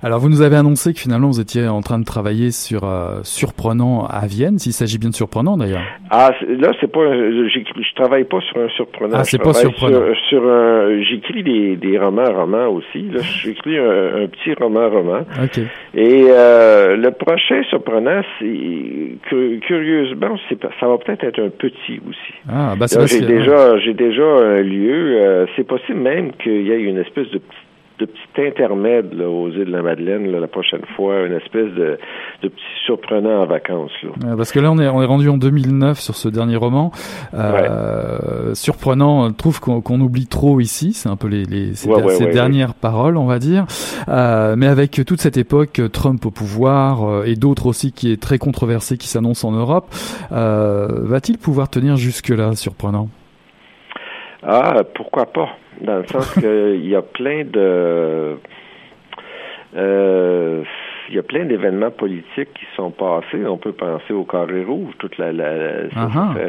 [0.04, 3.20] Alors vous nous avez annoncé que finalement vous étiez en train de travailler sur euh,
[3.24, 5.84] Surprenant à Vienne, s'il s'agit bien de Surprenant d'ailleurs.
[6.10, 9.18] Ah là c'est pas je travaille pas sur un Surprenant.
[9.20, 10.00] Ah c'est pas Surprenant.
[10.30, 13.10] Sur, un j'écris des, des romans romans aussi.
[13.12, 15.22] Là j'écris un, un, petit roman roman.
[15.44, 15.60] Ok.
[15.94, 22.34] Et euh, le prochain Surprenant c'est curieusement c'est ça va peut-être être un petit aussi.
[22.50, 25.22] Ah bah c'est j'ai déjà j'ai déjà un lieu.
[25.22, 27.65] Euh, c'est possible même qu'il y ait une espèce de petit
[28.00, 31.98] de petit intermède là, aux îles de la Madeleine la prochaine fois, une espèce de,
[32.44, 33.92] de petit surprenant en vacances.
[34.04, 34.36] Là.
[34.36, 36.92] parce que là, on est, on est rendu en 2009 sur ce dernier roman.
[37.34, 40.94] Euh, Surprenant, trouve qu'on oublie trop ici.
[40.94, 41.90] C'est un peu les, les ces,
[42.32, 43.66] dernières paroles, on va dire.
[44.08, 48.22] Euh, mais avec toute cette époque, Trump au pouvoir euh, et d'autres aussi qui est
[48.22, 49.94] très controversé qui s'annoncent en Europe,
[50.32, 53.10] euh, va-t-il pouvoir tenir jusque-là, Surprenant?
[54.46, 55.50] Ah, pourquoi pas?
[55.82, 58.38] Dans le sens qu'il y a plein de
[59.76, 60.64] euh,
[61.10, 63.46] il y a plein d'événements politiques qui sont passés.
[63.46, 64.94] On peut penser au carré rouge.
[64.98, 65.90] Toute la, la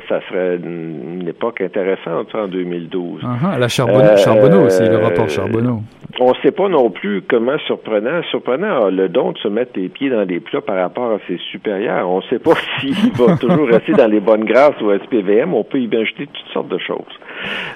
[0.09, 3.23] ça, serait, une époque intéressante en 2012.
[3.23, 3.59] Uh-huh.
[3.59, 5.81] La Charbonneau, euh, Charbonneau aussi, le rapport Charbonneau.
[6.19, 8.23] On ne sait pas non plus comment surprenant.
[8.31, 11.19] Surprenant a le don de se mettre les pieds dans les plats par rapport à
[11.27, 12.09] ses supérieurs.
[12.09, 15.53] On ne sait pas s'il va toujours rester dans les bonnes grâces au SPVM.
[15.53, 17.05] On peut y ajouter toutes sortes de choses.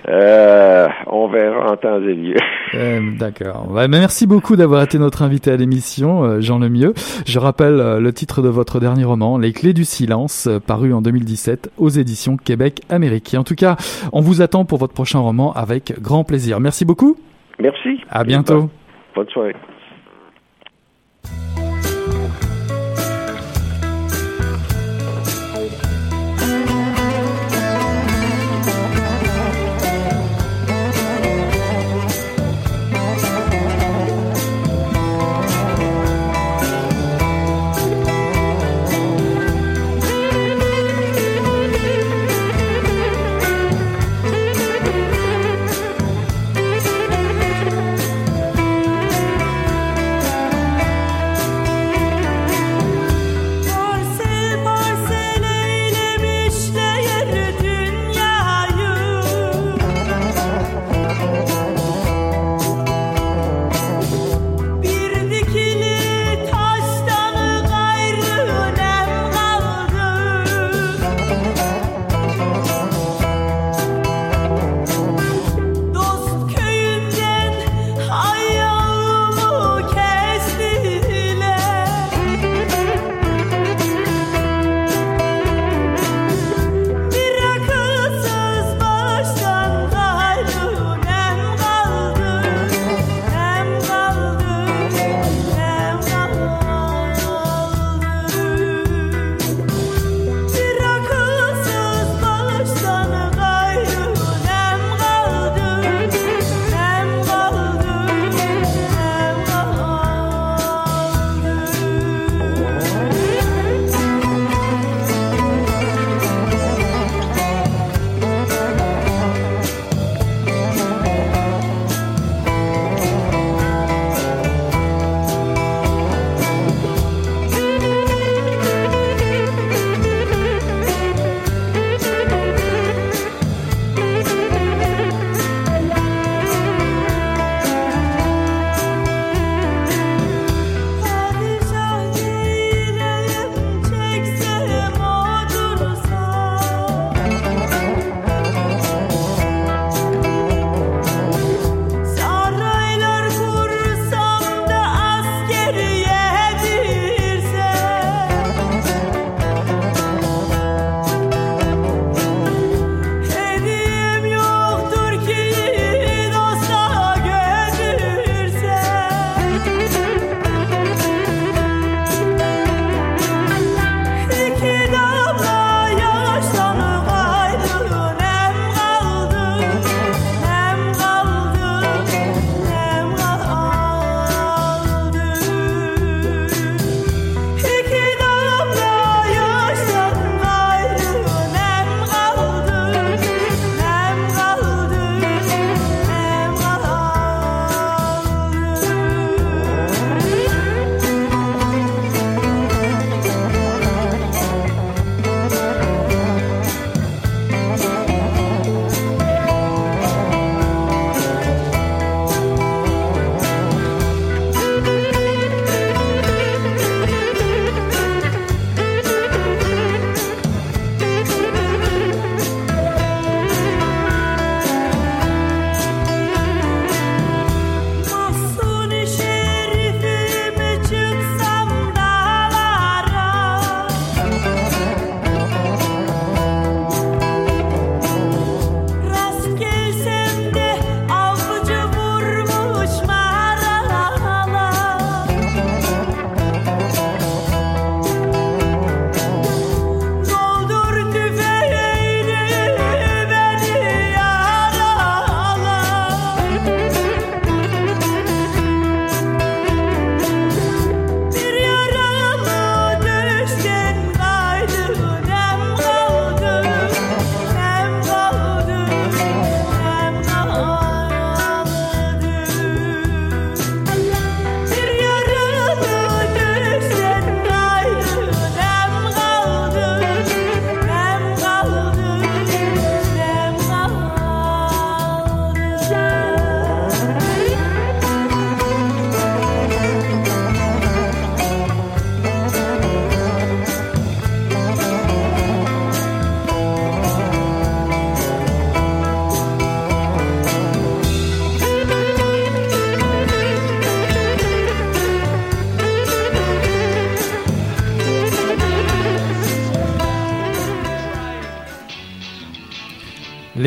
[0.08, 2.36] Euh, on verra en temps et lieu.
[2.72, 3.66] Euh, d'accord.
[3.88, 6.92] merci beaucoup d'avoir été notre invité à l'émission, euh, Jean Lemieux.
[7.26, 11.72] Je rappelle le titre de votre dernier roman, Les Clés du silence, paru en 2017
[11.78, 13.34] aux éditions Québec Amérique.
[13.36, 13.74] En tout cas,
[14.12, 16.60] on vous attend pour votre prochain roman avec grand plaisir.
[16.60, 17.16] Merci beaucoup.
[17.58, 18.00] Merci.
[18.08, 18.70] À bientôt.
[19.16, 19.56] Bonne soirée.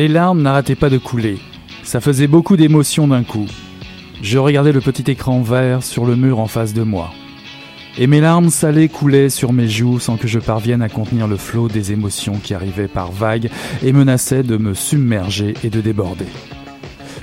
[0.04, 1.38] Les larmes n'arrêtaient pas de couler.
[1.82, 3.46] Ça faisait beaucoup d'émotions d'un coup.
[4.20, 7.10] Je regardais le petit écran vert sur le mur en face de moi.
[7.96, 11.38] Et mes larmes salées coulaient sur mes joues sans que je parvienne à contenir le
[11.38, 13.48] flot des émotions qui arrivaient par vagues
[13.82, 16.26] et menaçaient de me submerger et de déborder.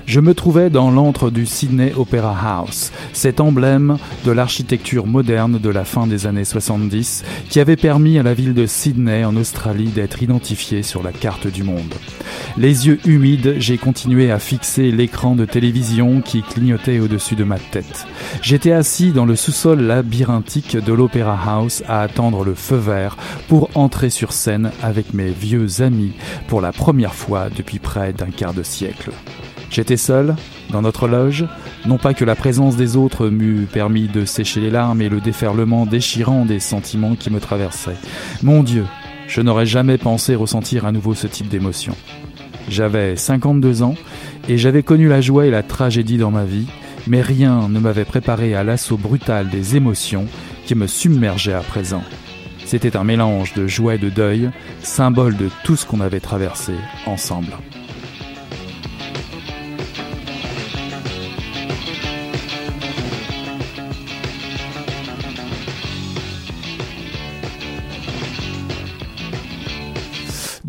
[0.06, 5.70] Je me trouvais dans l'antre du Sydney Opera House, cet emblème de l'architecture moderne de
[5.70, 9.90] la fin des années 70 qui avait permis à la ville de Sydney en Australie
[9.90, 11.94] d'être identifiée sur la carte du monde.
[12.58, 17.60] Les yeux humides, j'ai continué à fixer l'écran de télévision qui clignotait au-dessus de ma
[17.60, 18.06] tête.
[18.42, 23.70] J'étais assis dans le sous-sol labyrinthique de l'Opera House à attendre le feu vert pour
[23.76, 26.14] entrer sur scène avec mes vieux amis
[26.48, 29.12] pour la première fois depuis près d'un quart de siècle.
[29.72, 30.36] J'étais seul,
[30.70, 31.46] dans notre loge,
[31.86, 35.22] non pas que la présence des autres m'eût permis de sécher les larmes et le
[35.22, 37.96] déferlement déchirant des sentiments qui me traversaient.
[38.44, 38.86] Mon Dieu,
[39.30, 41.96] je n'aurais jamais pensé ressentir à nouveau ce type d'émotion.
[42.68, 43.96] J'avais 52 ans
[44.50, 46.68] et j'avais connu la joie et la tragédie dans ma vie,
[47.08, 50.26] mais rien ne m'avait préparé à l'assaut brutal des émotions
[50.66, 52.04] qui me submergeaient à présent.
[52.66, 54.50] C'était un mélange de joie et de deuil,
[54.84, 56.74] symbole de tout ce qu'on avait traversé
[57.06, 57.54] ensemble.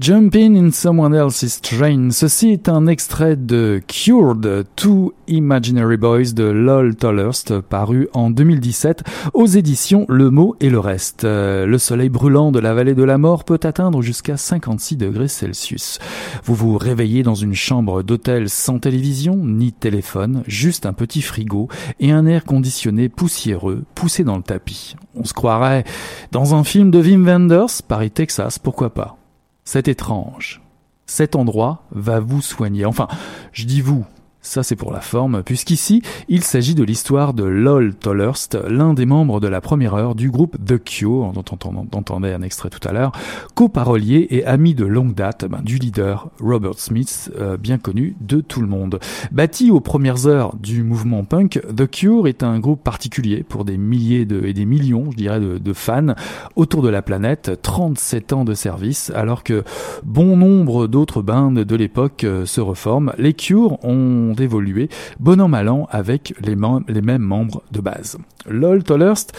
[0.02, 2.10] Jumping in Someone Else's Train.
[2.10, 9.04] Ceci est un extrait de Cured, Two Imaginary Boys de Lol Tollerst, paru en 2017
[9.32, 11.22] aux éditions Le Mot et le Reste.
[11.22, 15.28] Euh, le soleil brûlant de la vallée de la mort peut atteindre jusqu'à 56 degrés
[15.28, 16.00] Celsius.
[16.42, 21.68] Vous vous réveillez dans une chambre d'hôtel sans télévision ni téléphone, juste un petit frigo
[22.00, 24.96] et un air conditionné poussiéreux poussé dans le tapis.
[25.14, 25.84] On se croirait
[26.32, 29.21] dans un film de Wim Wenders, Paris, Texas, pourquoi pas.
[29.64, 30.60] C'est étrange.
[31.06, 32.84] Cet endroit va vous soigner.
[32.84, 33.08] Enfin,
[33.52, 34.06] je dis vous,
[34.44, 39.06] ça, c'est pour la forme, puisqu'ici, il s'agit de l'histoire de Lol Tollerst, l'un des
[39.06, 42.86] membres de la première heure du groupe The Cure, dont on entendait un extrait tout
[42.86, 43.12] à l'heure,
[43.54, 48.40] coparolier et ami de longue date ben, du leader Robert Smith, euh, bien connu de
[48.40, 48.98] tout le monde.
[49.30, 53.78] Bâti aux premières heures du mouvement punk, The Cure est un groupe particulier pour des
[53.78, 56.14] milliers de, et des millions, je dirais, de, de fans
[56.56, 59.62] autour de la planète, 37 ans de service, alors que
[60.02, 63.12] bon nombre d'autres bandes de l'époque euh, se reforment.
[63.18, 64.88] Les Cure ont d'évoluer,
[65.20, 66.56] bon an mal an, avec les,
[66.88, 68.18] les mêmes membres de base.
[68.48, 69.32] Lol Tollerst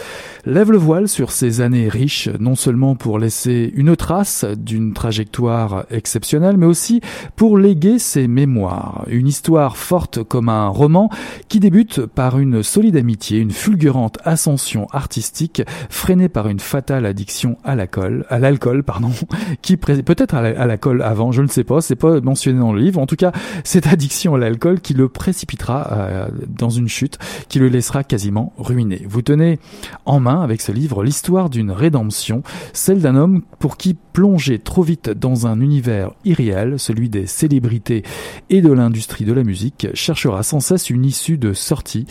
[0.46, 5.84] lève le voile sur ces années riches, non seulement pour laisser une trace d'une trajectoire
[5.90, 7.00] exceptionnelle, mais aussi
[7.36, 9.04] pour léguer ses mémoires.
[9.08, 11.10] Une histoire forte comme un roman
[11.48, 17.58] qui débute par une solide amitié, une fulgurante ascension artistique freinée par une fatale addiction
[17.64, 19.10] à l'alcool, à l'alcool, pardon,
[19.62, 23.00] qui peut-être à l'alcool avant, je ne sais pas, c'est pas mentionné dans le livre.
[23.00, 23.32] En tout cas,
[23.64, 27.18] cette addiction à l'alcool qui le précipitera euh, dans une chute,
[27.48, 29.04] qui le laissera quasiment ruiné.
[29.08, 29.58] Vous tenez
[30.04, 34.82] en main avec ce livre l'histoire d'une rédemption, celle d'un homme pour qui plonger trop
[34.82, 38.04] vite dans un univers irréel, celui des célébrités
[38.50, 42.06] et de l'industrie de la musique, cherchera sans cesse une issue de sortie,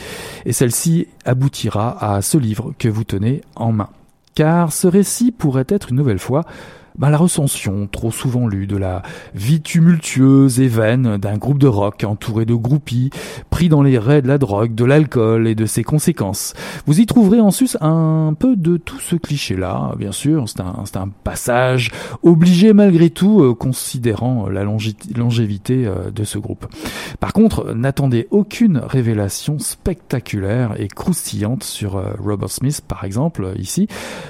[0.46, 3.90] et celle-ci aboutira à ce livre que vous tenez en main.
[4.36, 6.44] Car ce récit pourrait être une nouvelle fois
[6.98, 9.02] bah, la recension, trop souvent lue, de la
[9.34, 13.10] vie tumultueuse et vaine d'un groupe de rock entouré de groupies,
[13.50, 16.54] pris dans les raies de la drogue, de l'alcool et de ses conséquences.
[16.86, 20.84] Vous y trouverez en sus un peu de tout ce cliché-là, bien sûr, c'est un,
[20.96, 21.92] un, passage
[22.22, 26.66] obligé malgré tout, euh, considérant la longévité euh, de ce groupe.
[27.20, 33.88] Par contre, n'attendez aucune révélation spectaculaire et croustillante sur euh, Robert Smith, par exemple, ici,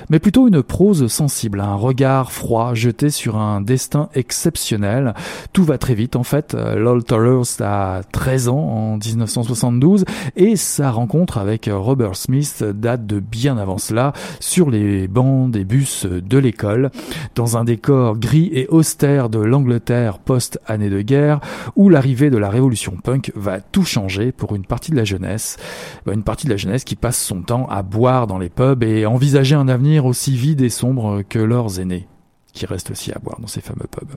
[0.09, 5.13] mais plutôt une prose sensible, un regard froid jeté sur un destin exceptionnel.
[5.53, 6.53] Tout va très vite en fait.
[6.53, 13.19] Lol Tollerst a 13 ans en 1972 et sa rencontre avec Robert Smith date de
[13.19, 16.91] bien avant cela sur les bancs des bus de l'école
[17.35, 21.39] dans un décor gris et austère de l'Angleterre post-année de guerre
[21.75, 25.57] où l'arrivée de la révolution punk va tout changer pour une partie de la jeunesse.
[26.05, 28.83] Bah, une partie de la jeunesse qui passe son temps à boire dans les pubs
[28.83, 32.07] et envisager un avenir aussi vide et sombre que leurs aînés
[32.53, 34.15] qui reste aussi à boire dans ces fameux pubs.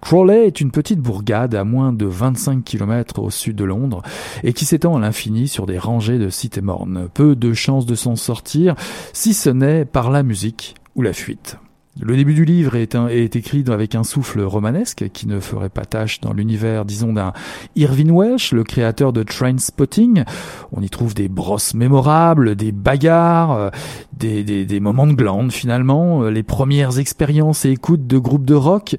[0.00, 4.02] Crawley est une petite bourgade à moins de 25 km au sud de Londres
[4.42, 7.08] et qui s'étend à l'infini sur des rangées de cités mornes.
[7.12, 8.74] Peu de chances de s'en sortir,
[9.12, 11.58] si ce n'est par la musique ou la fuite.
[11.98, 12.94] Le début du livre est,
[13.34, 17.32] écrit avec un souffle romanesque qui ne ferait pas tâche dans l'univers, disons, d'un
[17.74, 20.22] Irving Welsh, le créateur de Train Spotting.
[20.70, 23.70] On y trouve des brosses mémorables, des bagarres, euh,
[24.16, 28.96] des, moments de glande finalement, les premières expériences et écoutes de groupes de rock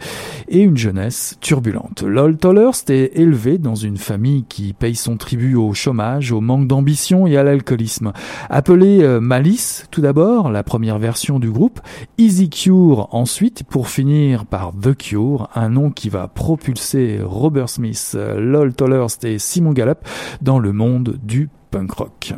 [0.49, 2.01] et une jeunesse turbulente.
[2.01, 6.67] Lol Tollerst est élevé dans une famille qui paye son tribut au chômage, au manque
[6.67, 8.13] d'ambition et à l'alcoolisme.
[8.49, 11.79] Appelé Malice tout d'abord, la première version du groupe,
[12.17, 12.49] Easy
[12.81, 19.23] Ensuite, pour finir par The Cure, un nom qui va propulser Robert Smith, Lol Tollerst
[19.23, 19.99] et Simon Gallup
[20.41, 22.33] dans le monde du punk rock.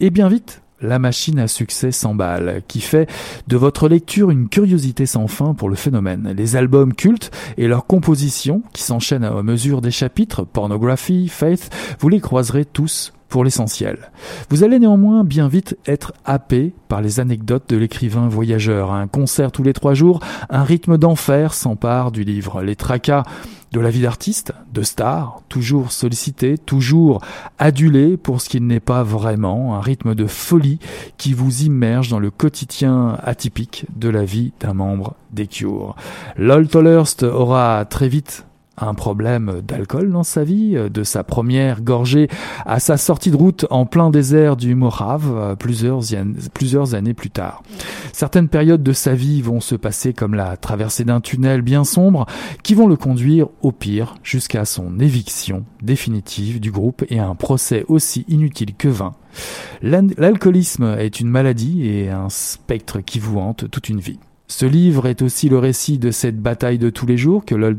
[0.00, 3.08] Et bien vite, la machine à succès s'emballe, qui fait
[3.46, 6.34] de votre lecture une curiosité sans fin pour le phénomène.
[6.36, 11.70] Les albums cultes et leurs compositions, qui s'enchaînent à mesure des chapitres, Pornography, Faith,
[12.00, 14.10] vous les croiserez tous pour l'essentiel.
[14.50, 18.92] Vous allez néanmoins bien vite être happé par les anecdotes de l'écrivain voyageur.
[18.92, 20.20] Un concert tous les trois jours,
[20.50, 22.62] un rythme d'enfer s'empare du livre.
[22.62, 23.22] Les tracas
[23.72, 27.20] de la vie d'artiste, de star, toujours sollicité, toujours
[27.58, 30.78] adulé pour ce qu'il n'est pas vraiment, un rythme de folie
[31.16, 35.96] qui vous immerge dans le quotidien atypique de la vie d'un membre des Cures.
[36.36, 38.44] Lol Tollerst aura très vite
[38.78, 42.28] un problème d'alcool dans sa vie, de sa première gorgée
[42.64, 46.00] à sa sortie de route en plein désert du Morave plusieurs,
[46.54, 47.62] plusieurs années plus tard.
[48.12, 52.26] Certaines périodes de sa vie vont se passer comme la traversée d'un tunnel bien sombre
[52.62, 57.84] qui vont le conduire au pire jusqu'à son éviction définitive du groupe et un procès
[57.88, 59.14] aussi inutile que vain.
[59.82, 64.18] L'alcoolisme est une maladie et un spectre qui vous hante toute une vie.
[64.52, 67.78] Ce livre est aussi le récit de cette bataille de tous les jours que Lol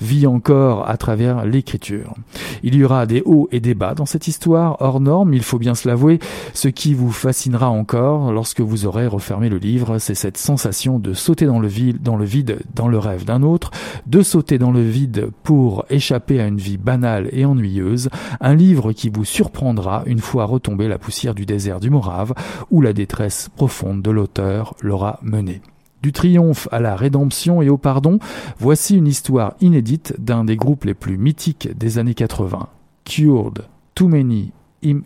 [0.00, 2.14] vit encore à travers l'écriture.
[2.62, 5.58] Il y aura des hauts et des bas dans cette histoire hors norme, il faut
[5.58, 6.20] bien se l'avouer.
[6.54, 11.14] Ce qui vous fascinera encore lorsque vous aurez refermé le livre, c'est cette sensation de
[11.14, 13.72] sauter dans le vide, dans le vide, dans le rêve d'un autre,
[14.06, 18.08] de sauter dans le vide pour échapper à une vie banale et ennuyeuse,
[18.40, 22.34] un livre qui vous surprendra une fois retombé la poussière du désert du Morave,
[22.70, 25.60] où la détresse profonde de l'auteur l'aura mené.
[26.02, 28.18] Du triomphe à la rédemption et au pardon,
[28.58, 32.68] voici une histoire inédite d'un des groupes les plus mythiques des années 80.
[33.04, 34.52] Cured, Too Many,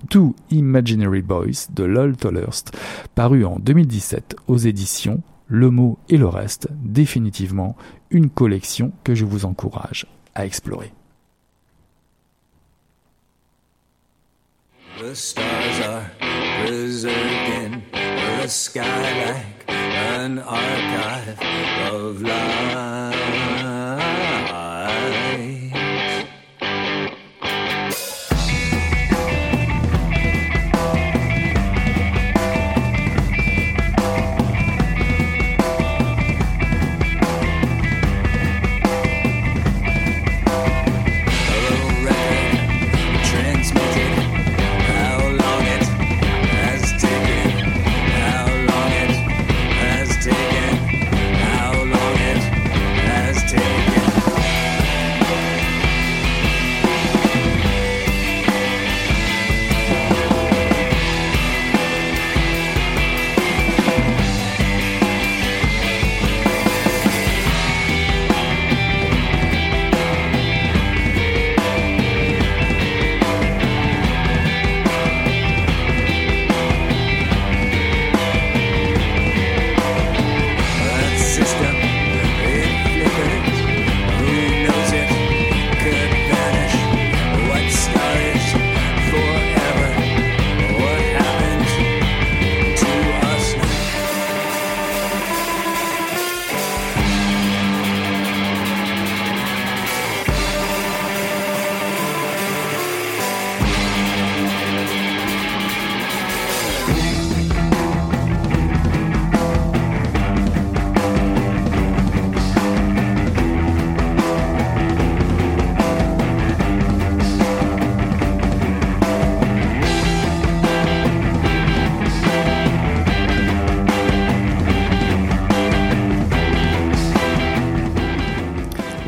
[0.09, 2.75] Two Imaginary Boys de Lol Tollerst,
[3.15, 7.77] paru en 2017 aux éditions Le mot et le reste, définitivement
[8.11, 10.93] une collection que je vous encourage à explorer.
[18.47, 21.41] The sky an archive
[21.93, 23.27] of life.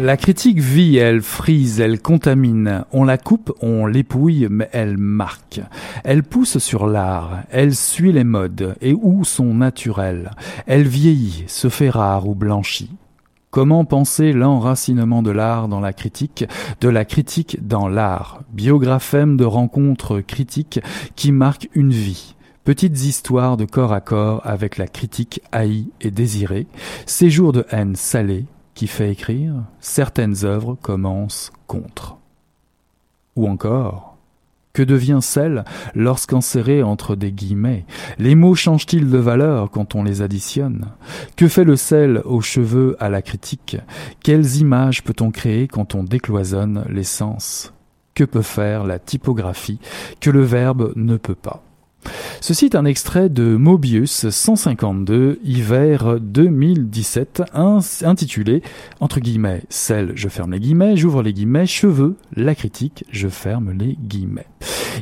[0.09, 2.87] La critique vit, elle frise, elle contamine.
[2.93, 5.61] On la coupe, on l'épouille, mais elle marque.
[6.03, 10.31] Elle pousse sur l'art, elle suit les modes et où sont naturels?
[10.67, 12.91] Elle vieillit, se fait rare ou blanchit.
[13.51, 16.47] Comment penser l'enracinement de l'art dans la critique,
[16.81, 18.41] de la critique dans l'art?
[18.51, 20.81] Biographème de rencontres critiques
[21.17, 22.35] qui marquent une vie.
[22.65, 26.67] Petites histoires de corps à corps avec la critique haïe et désirée,
[27.05, 28.47] séjours de haine salée,
[28.79, 32.17] qui fait écrire certaines œuvres commencent contre.
[33.35, 34.17] Ou encore,
[34.73, 35.65] Que devient sel
[35.97, 37.87] lorsqu'ensérré entre des guillemets?
[38.19, 40.93] Les mots changent-ils de valeur quand on les additionne?
[41.35, 43.79] Que fait le sel aux cheveux à la critique?
[44.23, 47.73] Quelles images peut-on créer quand on décloisonne les sens?
[48.15, 49.81] Que peut faire la typographie
[50.21, 51.65] que le verbe ne peut pas?
[52.41, 57.43] Ceci est un extrait de Mobius 152, hiver 2017,
[58.03, 58.63] intitulé,
[59.01, 63.73] entre guillemets, celle, je ferme les guillemets, j'ouvre les guillemets, cheveux, la critique, je ferme
[63.73, 64.47] les guillemets.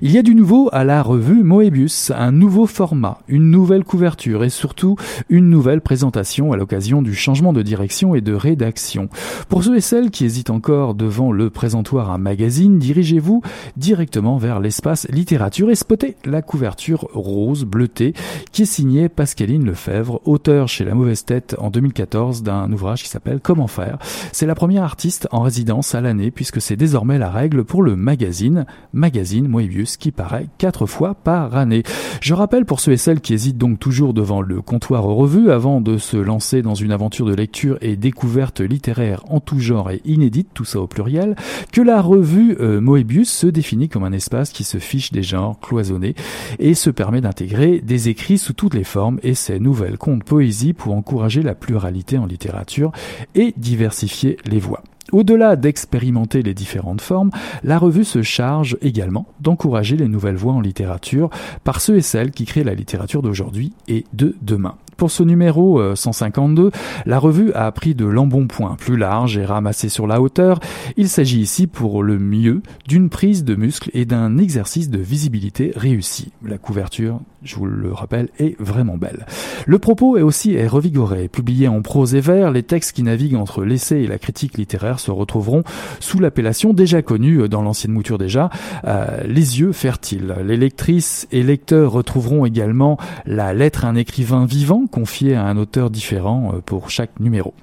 [0.03, 4.45] Il y a du nouveau à la revue Moebius, un nouveau format, une nouvelle couverture
[4.45, 4.97] et surtout
[5.29, 9.09] une nouvelle présentation à l'occasion du changement de direction et de rédaction.
[9.49, 13.43] Pour ceux et celles qui hésitent encore devant le présentoir à magazine, dirigez-vous
[13.77, 18.13] directement vers l'espace littérature et spottez la couverture rose bleutée
[18.53, 23.09] qui est signée Pascaline Lefebvre, auteur chez La Mauvaise Tête en 2014 d'un ouvrage qui
[23.09, 23.99] s'appelle Comment faire.
[24.33, 27.97] C'est la première artiste en résidence à l'année puisque c'est désormais la règle pour le
[27.97, 31.83] magazine, magazine Moebius qui paraît quatre fois par année.
[32.21, 35.81] Je rappelle pour ceux et celles qui hésitent donc toujours devant le comptoir revue avant
[35.81, 40.01] de se lancer dans une aventure de lecture et découverte littéraire en tout genre et
[40.05, 41.37] inédite, tout ça au pluriel,
[41.73, 45.59] que la revue euh, Moebius se définit comme un espace qui se fiche des genres
[45.61, 46.15] cloisonnés
[46.59, 50.73] et se permet d'intégrer des écrits sous toutes les formes et ses nouvelles contes poésie
[50.73, 52.93] pour encourager la pluralité en littérature
[53.35, 54.83] et diversifier les voix.
[55.13, 57.31] Au-delà d'expérimenter les différentes formes,
[57.63, 61.31] la revue se charge également d'encourager les nouvelles voix en littérature
[61.65, 64.77] par ceux et celles qui créent la littérature d'aujourd'hui et de demain.
[64.97, 66.71] Pour ce numéro 152, euh,
[67.05, 70.59] la revue a pris de l'embonpoint plus large et ramassé sur la hauteur.
[70.97, 75.73] Il s'agit ici pour le mieux d'une prise de muscle et d'un exercice de visibilité
[75.77, 76.33] réussi.
[76.43, 79.27] La couverture, je vous le rappelle, est vraiment belle.
[79.67, 81.29] Le propos est aussi revigoré.
[81.29, 84.99] Publié en prose et vers, les textes qui naviguent entre l'essai et la critique littéraire
[84.99, 85.63] se retrouveront
[86.01, 88.49] sous l'appellation déjà connue dans l'ancienne mouture déjà,
[88.87, 90.35] euh, les yeux fertiles.
[90.43, 95.57] Les lectrices et lecteurs retrouveront également la lettre à un écrivain vivant confié à un
[95.57, 97.55] auteur différent euh, pour chaque numéro.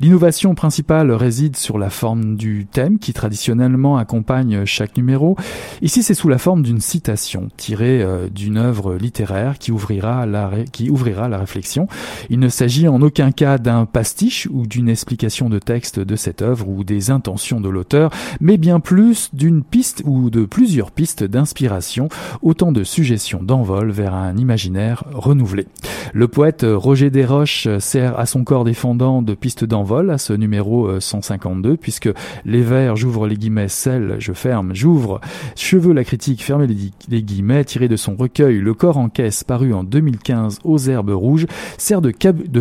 [0.00, 5.36] L'innovation principale réside sur la forme du thème qui traditionnellement accompagne chaque numéro.
[5.82, 10.50] Ici, c'est sous la forme d'une citation tirée euh, d'une œuvre littéraire qui ouvrira la,
[10.72, 11.86] qui ouvrira la réflexion.
[12.30, 16.42] Il ne s'agit en aucun cas d'un pastiche ou d'une explication de texte de cette
[16.42, 18.10] œuvre ou des intentions de l'auteur,
[18.40, 22.08] mais bien plus d'une piste ou de plusieurs pistes d'inspiration,
[22.42, 25.66] autant de suggestions d'envol vers un imaginaire renouvelé.
[26.12, 31.00] Le poète Roger Desroches sert à son corps défendant de piste d'envol à ce numéro
[31.00, 32.08] 152 euh, puisque
[32.44, 35.20] les vers, j'ouvre les guillemets, celle, je ferme, j'ouvre,
[35.56, 39.72] cheveux la critique, fermez les, guillemets, tiré de son recueil Le corps en caisse paru
[39.72, 41.46] en 2015 aux herbes rouges,
[41.78, 42.10] sert de,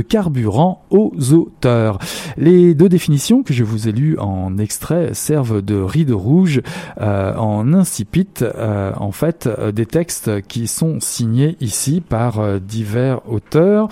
[0.01, 1.99] carburant aux auteurs.
[2.38, 6.62] Les deux définitions que je vous ai lues en extrait servent de ride rouge
[6.99, 13.89] euh, en incipit euh, en fait des textes qui sont signés ici par divers auteurs.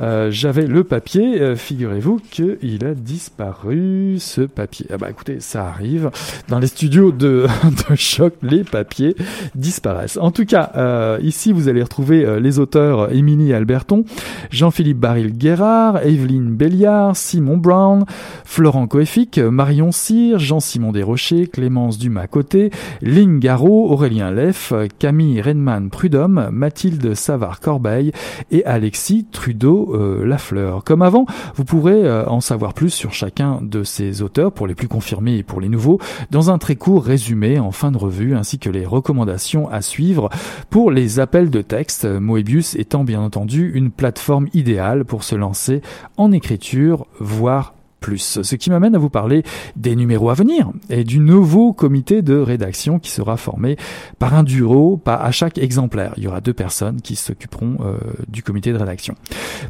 [0.00, 4.86] Euh, j'avais le papier, euh, figurez-vous qu'il a disparu ce papier.
[4.92, 6.10] Ah bah écoutez, ça arrive.
[6.48, 7.46] Dans les studios de,
[7.90, 9.16] de choc, les papiers
[9.54, 10.18] disparaissent.
[10.18, 14.04] En tout cas, euh, ici vous allez retrouver les auteurs Émilie Alberton,
[14.50, 18.04] Jean-Philippe Baril-Guérard, Evelyne Béliard, Simon Brown,
[18.44, 22.70] Florent Coeffic, Marion Cyr, Jean-Simon Desrochers, Clémence Dumas-Côté,
[23.02, 28.12] Lynn Garot, Aurélien Leff, Camille Redman Prudhomme, Mathilde Savard-Corbeil
[28.50, 30.82] et Alexis Trudeau euh, Lafleur.
[30.82, 31.24] Comme avant,
[31.54, 35.36] vous pourrez euh, en savoir plus sur chacun de ces auteurs, pour les plus confirmés
[35.36, 36.00] et pour les nouveaux,
[36.32, 40.28] dans un très court résumé en fin de revue, ainsi que les recommandations à suivre
[40.70, 45.82] pour les appels de texte, Moebius étant bien entendu une plateforme idéale pour se lancer
[46.16, 48.40] en écriture, voire plus.
[48.42, 49.42] Ce qui m'amène à vous parler
[49.76, 53.76] des numéros à venir et du nouveau comité de rédaction qui sera formé
[54.18, 56.12] par un duo, à chaque exemplaire.
[56.16, 57.96] Il y aura deux personnes qui s'occuperont euh,
[58.28, 59.14] du comité de rédaction.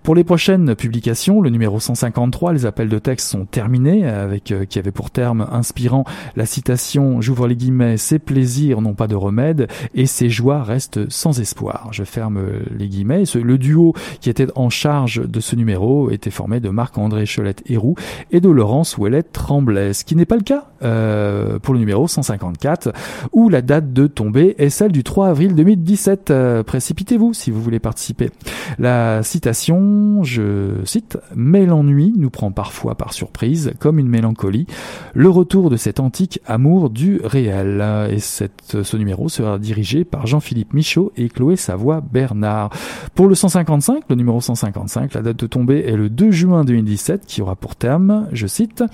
[0.03, 4.65] Pour les prochaines publications, le numéro 153, les appels de texte sont terminés avec euh,
[4.65, 6.05] qui avait pour terme inspirant
[6.37, 11.09] la citation, j'ouvre les guillemets, ces plaisirs n'ont pas de remède et ces joies restent
[11.11, 11.89] sans espoir.
[11.93, 12.41] Je ferme
[12.77, 13.25] les guillemets.
[13.35, 17.95] Le duo qui était en charge de ce numéro était formé de Marc-André Cholette-Héroux
[18.31, 22.07] et de Laurence Ouellette Tremblay, ce qui n'est pas le cas euh, pour le numéro
[22.07, 22.93] 154,
[23.33, 26.31] où la date de tombée est celle du 3 avril 2017.
[26.31, 28.31] Euh, précipitez-vous si vous voulez participer.
[28.79, 34.67] La citation, je cite, Mais l'ennui nous prend parfois par surprise, comme une mélancolie,
[35.15, 37.85] le retour de cet antique amour du réel.
[38.11, 42.71] Et ce numéro sera dirigé par Jean-Philippe Michaud et Chloé Savoie-Bernard.
[43.15, 47.27] Pour le 155, le numéro 155, la date de tombée est le 2 juin 2017,
[47.27, 48.85] qui aura pour terme je cite,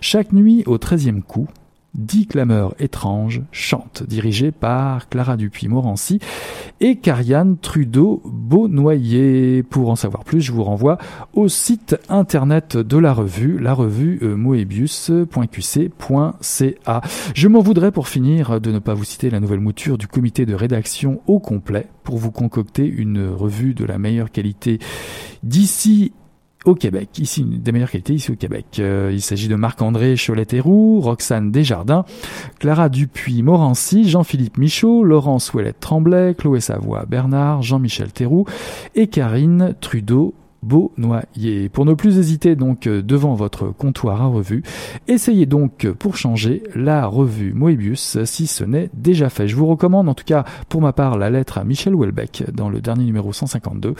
[0.00, 1.48] Chaque nuit au treizième coup,
[1.94, 6.18] Dix clameurs étranges chantent, dirigé par Clara Dupuis-Morancy
[6.80, 9.62] et Carianne Trudeau-Beaunoyer.
[9.62, 10.98] Pour en savoir plus, je vous renvoie
[11.34, 17.00] au site internet de la revue, la revue euh, moebius.qc.ca.
[17.32, 20.46] Je m'en voudrais pour finir de ne pas vous citer la nouvelle mouture du comité
[20.46, 24.80] de rédaction au complet pour vous concocter une revue de la meilleure qualité
[25.44, 26.12] d'ici
[26.64, 28.66] au Québec, ici des meilleures qualités ici au Québec.
[28.78, 32.04] Euh, il s'agit de Marc-André Cholet-Héroux, Roxane Desjardins,
[32.58, 38.46] Clara Dupuis-Morancy, Jean-Philippe Michaud, Laurence Ouellette-Tremblay, Chloé Savoie Bernard, Jean-Michel Théroux
[38.94, 40.34] et Karine Trudeau
[40.64, 41.68] Beaunoyer.
[41.68, 44.62] Pour ne plus hésiter donc euh, devant votre comptoir à revue,
[45.08, 49.46] essayez donc pour changer la revue Moebius si ce n'est déjà fait.
[49.46, 52.68] Je vous recommande en tout cas pour ma part la lettre à Michel Houellebecq dans
[52.68, 53.94] le dernier numéro 152,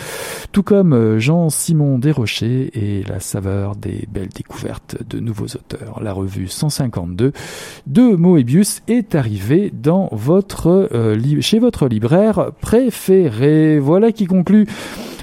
[0.53, 6.01] tout comme euh, Jean-Simon Desrochers et la saveur des belles découvertes de nouveaux auteurs.
[6.03, 7.33] La revue 152
[7.87, 13.79] de Moebius est arrivée dans votre, euh, chez votre libraire préféré.
[13.79, 14.67] Voilà qui conclut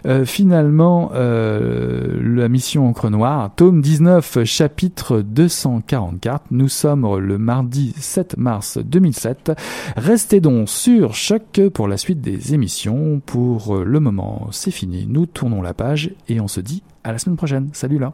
[0.05, 6.45] euh, finalement, euh, la mission Encre Noire, tome 19, chapitre 244.
[6.51, 9.51] Nous sommes le mardi 7 mars 2007.
[9.95, 13.21] Restez donc sur Choc pour la suite des émissions.
[13.25, 15.07] Pour le moment, c'est fini.
[15.07, 17.69] Nous tournons la page et on se dit à la semaine prochaine.
[17.73, 18.13] Salut là.